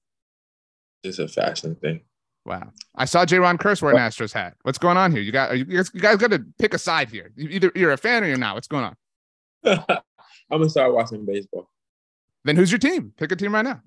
It's 1.03 1.19
a 1.19 1.27
fashion 1.27 1.75
thing. 1.75 2.01
Wow. 2.45 2.71
I 2.95 3.05
saw 3.05 3.25
Jayron 3.25 3.57
Kearse 3.57 3.81
wear 3.81 3.93
an 3.93 3.99
Astros 3.99 4.33
hat. 4.33 4.55
What's 4.63 4.77
going 4.77 4.97
on 4.97 5.11
here? 5.11 5.21
You 5.21 5.31
got 5.31 5.57
you 5.57 5.65
guys, 5.65 5.91
you 5.93 5.99
guys 5.99 6.17
got 6.17 6.31
to 6.31 6.43
pick 6.57 6.73
a 6.73 6.79
side 6.79 7.09
here. 7.09 7.31
Either 7.37 7.71
you're 7.75 7.91
a 7.91 7.97
fan 7.97 8.23
or 8.23 8.27
you're 8.27 8.37
not. 8.37 8.55
What's 8.55 8.67
going 8.67 8.85
on? 8.85 8.95
I'm 10.51 10.57
gonna 10.59 10.69
start 10.69 10.93
watching 10.93 11.25
baseball. 11.25 11.69
Then 12.43 12.55
who's 12.55 12.71
your 12.71 12.79
team? 12.79 13.13
Pick 13.17 13.31
a 13.31 13.35
team 13.35 13.53
right 13.53 13.65
now. 13.65 13.81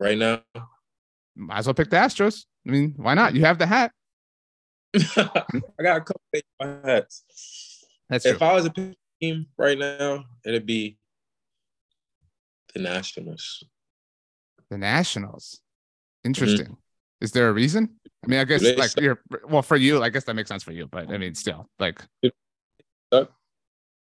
Right 0.00 0.18
now. 0.18 0.42
Might 1.36 1.58
as 1.58 1.66
well 1.66 1.74
pick 1.74 1.90
the 1.90 1.96
Astros. 1.96 2.46
I 2.66 2.70
mean, 2.70 2.94
why 2.96 3.14
not? 3.14 3.34
You 3.34 3.44
have 3.44 3.58
the 3.58 3.66
hat. 3.66 3.92
I 4.96 5.82
got 5.82 5.96
a 5.96 6.00
couple 6.00 6.20
baseball 6.32 6.80
hats. 6.84 7.84
That's 8.08 8.26
if 8.26 8.38
true. 8.38 8.46
I 8.46 8.52
was 8.54 8.66
a 8.66 8.94
team 9.20 9.46
right 9.56 9.78
now, 9.78 10.24
it'd 10.44 10.66
be 10.66 10.98
the 12.74 12.80
Nationals. 12.80 13.64
The 14.70 14.78
Nationals. 14.78 15.60
Interesting. 16.24 16.66
Mm-hmm. 16.66 16.74
Is 17.22 17.30
there 17.30 17.48
a 17.48 17.52
reason? 17.52 17.88
I 18.24 18.26
mean, 18.26 18.40
I 18.40 18.44
guess 18.44 18.62
like 18.62 18.90
you're 19.00 19.20
well 19.48 19.62
for 19.62 19.76
you. 19.76 20.02
I 20.02 20.08
guess 20.08 20.24
that 20.24 20.34
makes 20.34 20.48
sense 20.48 20.62
for 20.62 20.72
you, 20.72 20.86
but 20.86 21.08
I 21.08 21.18
mean, 21.18 21.34
still, 21.34 21.68
like, 21.78 22.00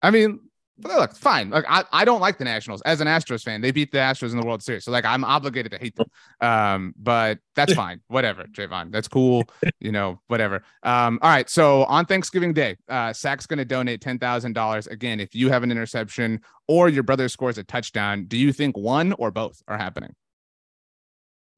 I 0.03 0.11
mean, 0.11 0.41
look, 0.79 1.17
fine. 1.17 1.51
Like, 1.51 1.65
I, 1.69 1.85
I 1.93 2.05
don't 2.05 2.21
like 2.21 2.39
the 2.39 2.45
Nationals 2.45 2.83
as 2.83 3.01
an 3.01 3.09
Astros 3.09 3.43
fan. 3.43 3.61
They 3.61 3.73
beat 3.73 3.91
the 3.91 3.99
Astros 3.99 4.31
in 4.31 4.41
the 4.41 4.47
World 4.47 4.63
Series, 4.63 4.85
so 4.85 4.93
like, 4.93 5.05
I'm 5.05 5.25
obligated 5.25 5.73
to 5.73 5.79
hate 5.79 5.97
them. 5.97 6.07
Um, 6.41 6.95
but 6.97 7.39
that's 7.57 7.75
fine. 7.75 8.01
whatever, 8.09 8.45
Trevon. 8.45 8.93
That's 8.93 9.09
cool. 9.09 9.45
You 9.81 9.93
know, 9.93 10.21
whatever. 10.29 10.63
Um, 10.83 11.19
all 11.23 11.31
right. 11.31 11.51
So 11.51 11.85
on 11.85 12.07
Thanksgiving 12.07 12.53
Day, 12.53 12.77
uh, 12.89 13.11
SAXX's 13.11 13.47
going 13.47 13.59
to 13.59 13.65
donate 13.65 14.01
ten 14.01 14.19
thousand 14.19 14.53
dollars. 14.53 14.87
Again, 14.87 15.19
if 15.19 15.35
you 15.35 15.51
have 15.51 15.63
an 15.63 15.71
interception 15.71 16.41
or 16.69 16.89
your 16.89 17.03
brother 17.03 17.29
scores 17.29 17.59
a 17.59 17.65
touchdown, 17.65 18.27
do 18.27 18.37
you 18.37 18.53
think 18.53 18.77
one 18.77 19.13
or 19.15 19.31
both 19.31 19.63
are 19.67 19.79
happening? 19.79 20.15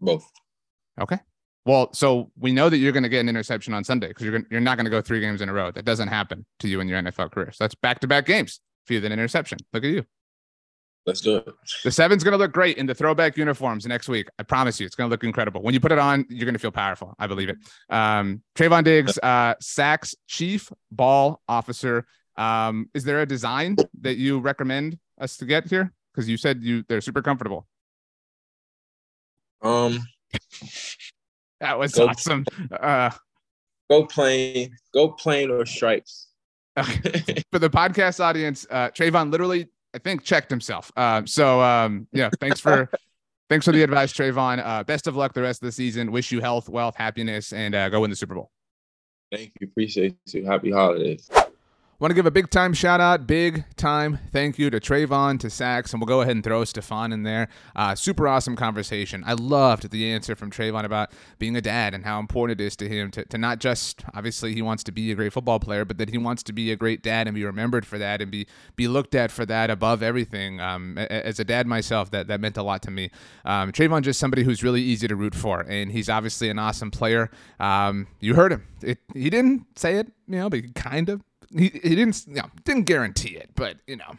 Both. 0.01 0.29
Okay. 1.01 1.19
Well, 1.65 1.93
so 1.93 2.31
we 2.39 2.53
know 2.53 2.69
that 2.69 2.79
you're 2.79 2.93
going 2.93 3.05
to 3.05 3.09
get 3.09 3.21
an 3.21 3.29
interception 3.29 3.73
on 3.73 3.85
Sunday 3.85 4.09
because 4.09 4.25
you're 4.25 4.33
gonna, 4.33 4.45
you're 4.51 4.61
not 4.61 4.77
going 4.77 4.85
to 4.85 4.91
go 4.91 5.01
three 5.01 5.21
games 5.21 5.41
in 5.41 5.49
a 5.49 5.53
row. 5.53 5.71
That 5.71 5.85
doesn't 5.85 6.09
happen 6.09 6.45
to 6.61 6.69
you 6.69 6.81
in 6.81 6.89
your 6.89 7.01
NFL 7.01 7.31
career. 7.31 7.53
So 7.53 7.65
that's 7.65 7.77
back 7.77 8.01
to 8.01 8.09
back 8.09 8.27
games 8.27 8.61
for 8.85 8.95
you 8.95 9.01
than 9.01 9.13
interception. 9.13 9.59
Look 9.73 9.85
at 9.85 9.91
you. 9.91 10.05
Let's 11.07 11.21
do 11.21 11.37
it. 11.37 11.49
The 11.83 11.91
seven's 11.91 12.23
going 12.23 12.33
to 12.33 12.39
look 12.39 12.53
great 12.53 12.79
in 12.79 12.87
the 12.87 12.95
throwback 12.95 13.37
uniforms 13.37 13.87
next 13.87 14.09
week. 14.09 14.29
I 14.39 14.45
promise 14.45 14.79
you, 14.79 14.87
it's 14.87 14.95
going 14.95 15.09
to 15.09 15.11
look 15.11 15.25
incredible. 15.25 15.61
When 15.63 15.75
you 15.75 15.81
put 15.81 15.91
it 15.91 15.99
on, 15.99 16.25
you're 16.29 16.45
going 16.45 16.55
to 16.55 16.61
feel 16.61 16.71
powerful. 16.71 17.15
I 17.19 17.27
believe 17.27 17.49
it. 17.49 17.57
Um, 17.91 18.43
Trevon 18.55 18.85
Diggs, 18.85 19.19
uh, 19.21 19.55
SAXX's 19.61 20.15
chief 20.29 20.73
ball 20.93 21.43
officer. 21.49 22.07
Um, 22.37 22.89
is 22.95 23.03
there 23.03 23.21
a 23.21 23.27
design 23.27 23.77
that 24.01 24.17
you 24.17 24.39
recommend 24.39 24.99
us 25.21 25.37
to 25.39 25.45
get 25.45 25.69
here? 25.69 25.93
Because 26.15 26.29
you 26.29 26.37
said 26.37 26.63
you 26.63 26.85
they're 26.89 27.01
super 27.01 27.23
comfortable. 27.23 27.67
Um, 29.61 30.01
that 31.63 31.79
was 31.79 31.95
go, 31.95 32.09
awesome. 32.09 32.45
Uh, 32.71 33.11
go 33.89 34.05
plain, 34.05 34.77
go 34.93 35.09
plain 35.09 35.51
or 35.51 35.65
stripes. 35.65 36.29
For 36.77 37.59
the 37.59 37.71
podcast 37.71 38.19
audience, 38.21 38.67
uh, 38.71 38.89
Trevon 38.91 39.31
literally, 39.31 39.69
I 39.95 39.99
think, 39.99 40.25
checked 40.25 40.51
himself. 40.51 40.91
Um, 40.97 41.27
so 41.27 41.61
um, 41.61 42.09
yeah, 42.13 42.31
thanks 42.41 42.61
for 42.61 42.91
thanks 43.49 43.65
for 43.65 43.73
the 43.73 43.83
advice, 43.83 44.13
Trevon. 44.13 44.65
Uh, 44.65 44.83
best 44.83 45.07
of 45.07 45.17
luck 45.17 45.35
the 45.35 45.43
rest 45.43 45.63
of 45.63 45.67
the 45.67 45.73
season. 45.73 46.11
Wish 46.11 46.33
you 46.33 46.41
health, 46.41 46.69
wealth, 46.69 46.97
happiness, 46.97 47.53
and 47.53 47.75
uh, 47.75 47.89
go 47.89 48.01
win 48.01 48.11
the 48.11 48.17
Super 48.17 48.35
Bowl. 48.35 48.51
Thank 49.31 49.53
you. 49.61 49.69
Appreciate 49.69 50.17
you. 50.27 50.45
Happy 50.45 50.71
holidays. 50.71 51.31
Want 52.03 52.11
to 52.11 52.17
give 52.17 52.27
a 52.27 52.33
big 52.33 52.51
time 52.51 52.75
shout 52.75 53.01
out, 53.01 53.29
big 53.29 53.65
time 53.77 54.19
thank 54.33 54.59
you 54.59 54.71
to 54.71 54.81
Trevon, 54.81 55.39
to 55.39 55.47
SAXX, 55.47 55.93
and 55.93 56.03
we'll 56.03 56.09
go 56.09 56.23
ahead 56.23 56.35
and 56.35 56.43
throw 56.43 56.63
Stefon 56.63 57.13
in 57.13 57.23
there. 57.23 57.47
Uh, 57.77 57.95
super 57.95 58.27
awesome 58.27 58.57
conversation. 58.57 59.23
I 59.25 59.35
loved 59.35 59.89
the 59.93 60.11
answer 60.11 60.35
from 60.35 60.51
Trevon 60.51 60.83
about 60.83 61.13
being 61.39 61.55
a 61.55 61.61
dad 61.61 61.95
and 61.95 62.05
how 62.05 62.19
important 62.19 62.61
it 62.61 62.65
is 62.65 62.75
to 62.79 62.89
him 62.89 63.13
to, 63.13 63.25
to 63.27 63.39
not 63.39 63.61
just, 63.61 64.03
obviously, 64.15 64.53
he 64.53 64.63
wants 64.63 64.83
to 64.83 64.91
be 64.91 65.13
a 65.13 65.15
great 65.15 65.33
football 65.33 65.61
player, 65.61 65.85
but 65.85 65.97
that 65.99 66.11
he 66.11 66.19
wants 66.19 66.43
to 66.43 66.53
be 66.53 66.73
a 66.73 66.77
great 66.77 67.05
dad 67.05 67.29
and 67.29 67.37
be 67.37 67.45
remembered 67.45 67.87
for 67.87 67.99
that 67.99 68.21
and 68.21 68.33
be 68.33 68.49
be 68.75 68.89
looked 68.89 69.15
at 69.15 69.31
for 69.31 69.47
that 69.47 69.71
above 69.71 70.03
everything. 70.03 70.61
Um, 70.61 70.99
as 70.99 71.39
a 71.39 71.45
dad 71.45 71.69
myself, 71.69 72.11
that, 72.11 72.27
that 72.27 72.41
meant 72.41 72.57
a 72.57 72.65
lot 72.65 72.83
to 72.83 72.91
me. 72.91 73.13
Um, 73.45 73.71
Trevon 73.71 74.03
just 74.03 74.19
somebody 74.19 74.43
who's 74.43 74.65
really 74.65 74.83
easy 74.83 75.07
to 75.07 75.15
root 75.15 75.37
for, 75.37 75.61
and 75.61 75.93
he's 75.93 76.09
obviously 76.09 76.49
an 76.49 76.59
awesome 76.59 76.91
player. 76.91 77.31
Um, 77.61 78.09
you 78.19 78.35
heard 78.35 78.51
him. 78.51 78.67
It, 78.83 78.99
he 79.15 79.31
didn't 79.31 79.79
say 79.79 79.99
it, 79.99 80.09
you 80.27 80.41
know, 80.41 80.51
but 80.51 80.65
he 80.65 80.73
kind 80.73 81.09
of 81.09 81.23
he, 81.57 81.69
he 81.69 81.95
didn't 81.95 82.25
you 82.27 82.35
know, 82.35 82.51
didn't 82.65 82.85
guarantee 82.85 83.37
it, 83.37 83.51
but 83.55 83.77
you 83.87 83.97
know 83.97 84.19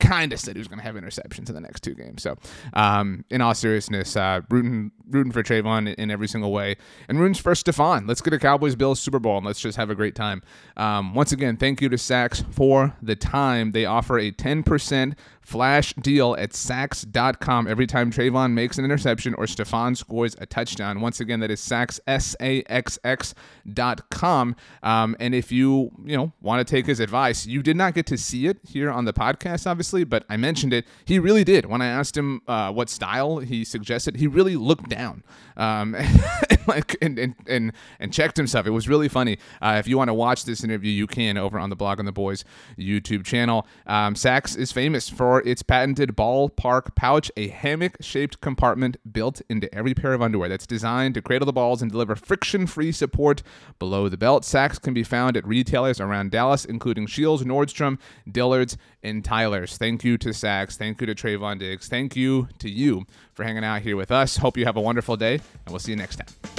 kind 0.00 0.32
of 0.32 0.38
said 0.38 0.54
he 0.54 0.60
was 0.60 0.68
going 0.68 0.78
to 0.78 0.84
have 0.84 0.94
interceptions 0.94 1.48
in 1.48 1.54
the 1.54 1.60
next 1.60 1.82
two 1.82 1.94
games. 1.94 2.22
So, 2.22 2.36
um, 2.74 3.24
in 3.30 3.40
all 3.40 3.54
seriousness, 3.54 4.16
uh, 4.16 4.42
rooting 4.50 4.92
rooting 5.10 5.32
for 5.32 5.42
Trevon 5.42 5.94
in 5.94 6.10
every 6.10 6.28
single 6.28 6.52
way, 6.52 6.76
and 7.08 7.18
rooting 7.18 7.34
for 7.34 7.52
Stefon. 7.52 8.06
Let's 8.06 8.20
get 8.20 8.32
a 8.32 8.38
Cowboys 8.38 8.76
Bills 8.76 9.00
Super 9.00 9.18
Bowl 9.18 9.36
and 9.38 9.46
let's 9.46 9.60
just 9.60 9.76
have 9.76 9.90
a 9.90 9.94
great 9.94 10.14
time. 10.14 10.42
Um, 10.76 11.14
once 11.14 11.32
again, 11.32 11.56
thank 11.56 11.80
you 11.80 11.88
to 11.88 11.96
SAXX 11.96 12.52
for 12.52 12.96
the 13.02 13.16
time. 13.16 13.72
They 13.72 13.84
offer 13.84 14.18
a 14.18 14.30
ten 14.30 14.62
percent 14.62 15.14
flash 15.48 15.94
deal 15.94 16.36
at 16.38 16.50
saxx.com 16.50 17.66
every 17.66 17.86
time 17.86 18.12
Trevon 18.12 18.52
makes 18.52 18.76
an 18.76 18.84
interception 18.84 19.32
or 19.34 19.46
Stefon 19.46 19.96
scores 19.96 20.36
a 20.38 20.44
touchdown. 20.44 21.00
Once 21.00 21.20
again, 21.20 21.40
that 21.40 21.50
is 21.50 21.58
SAXX, 21.58 22.00
S-A-X-X 22.06 23.34
dot 23.72 24.10
com. 24.10 24.54
Um, 24.82 25.16
and 25.18 25.34
if 25.34 25.50
you, 25.50 25.90
you 26.04 26.18
know, 26.18 26.32
want 26.42 26.66
to 26.66 26.70
take 26.70 26.84
his 26.84 27.00
advice, 27.00 27.46
you 27.46 27.62
did 27.62 27.78
not 27.78 27.94
get 27.94 28.04
to 28.06 28.18
see 28.18 28.46
it 28.46 28.58
here 28.62 28.90
on 28.90 29.06
the 29.06 29.14
podcast, 29.14 29.66
obviously, 29.66 30.04
but 30.04 30.24
I 30.28 30.36
mentioned 30.36 30.74
it. 30.74 30.86
He 31.06 31.18
really 31.18 31.44
did. 31.44 31.64
When 31.64 31.80
I 31.80 31.86
asked 31.86 32.14
him 32.14 32.42
uh, 32.46 32.70
what 32.70 32.90
style 32.90 33.38
he 33.38 33.64
suggested, 33.64 34.16
he 34.16 34.26
really 34.26 34.56
looked 34.56 34.90
down 34.90 35.22
um, 35.56 35.94
and, 36.50 36.58
like, 36.66 36.96
and, 37.00 37.18
and, 37.18 37.34
and, 37.46 37.72
and, 37.98 38.12
checked 38.12 38.36
himself. 38.36 38.66
It 38.66 38.70
was 38.70 38.88
really 38.88 39.08
funny. 39.08 39.38
Uh, 39.62 39.76
if 39.78 39.88
you 39.88 39.96
want 39.96 40.08
to 40.08 40.14
watch 40.14 40.44
this 40.44 40.62
interview, 40.62 40.90
you 40.90 41.06
can 41.06 41.38
over 41.38 41.58
on 41.58 41.70
the 41.70 41.76
Blogging 41.76 42.04
the 42.04 42.12
Boys 42.12 42.44
YouTube 42.78 43.24
channel. 43.24 43.66
Um, 43.86 44.14
is 44.14 44.72
famous 44.72 45.08
for 45.08 45.37
its 45.40 45.62
patented 45.62 46.16
ballpark 46.16 46.94
pouch, 46.94 47.30
a 47.36 47.48
hammock 47.48 47.96
shaped 48.00 48.40
compartment 48.40 48.96
built 49.12 49.42
into 49.48 49.72
every 49.74 49.94
pair 49.94 50.12
of 50.12 50.22
underwear 50.22 50.48
that's 50.48 50.66
designed 50.66 51.14
to 51.14 51.22
cradle 51.22 51.46
the 51.46 51.52
balls 51.52 51.82
and 51.82 51.90
deliver 51.90 52.16
friction 52.16 52.66
free 52.66 52.92
support 52.92 53.42
below 53.78 54.08
the 54.08 54.16
belt. 54.16 54.42
SAXX 54.42 54.80
can 54.80 54.94
be 54.94 55.02
found 55.02 55.36
at 55.36 55.46
retailers 55.46 56.00
around 56.00 56.30
Dallas, 56.30 56.64
including 56.64 57.06
Shields, 57.06 57.44
Nordstrom, 57.44 57.98
Dillard's, 58.30 58.76
and 59.02 59.24
Tyler's. 59.24 59.76
Thank 59.76 60.04
you 60.04 60.18
to 60.18 60.30
SAXX. 60.30 60.76
Thank 60.76 61.00
you 61.00 61.06
to 61.06 61.14
Trevon 61.14 61.58
Diggs. 61.58 61.88
Thank 61.88 62.16
you 62.16 62.48
to 62.58 62.68
you 62.68 63.04
for 63.32 63.44
hanging 63.44 63.64
out 63.64 63.82
here 63.82 63.96
with 63.96 64.10
us. 64.10 64.38
Hope 64.38 64.56
you 64.56 64.64
have 64.64 64.76
a 64.76 64.80
wonderful 64.80 65.16
day, 65.16 65.34
and 65.34 65.70
we'll 65.70 65.78
see 65.78 65.92
you 65.92 65.96
next 65.96 66.16
time. 66.16 66.57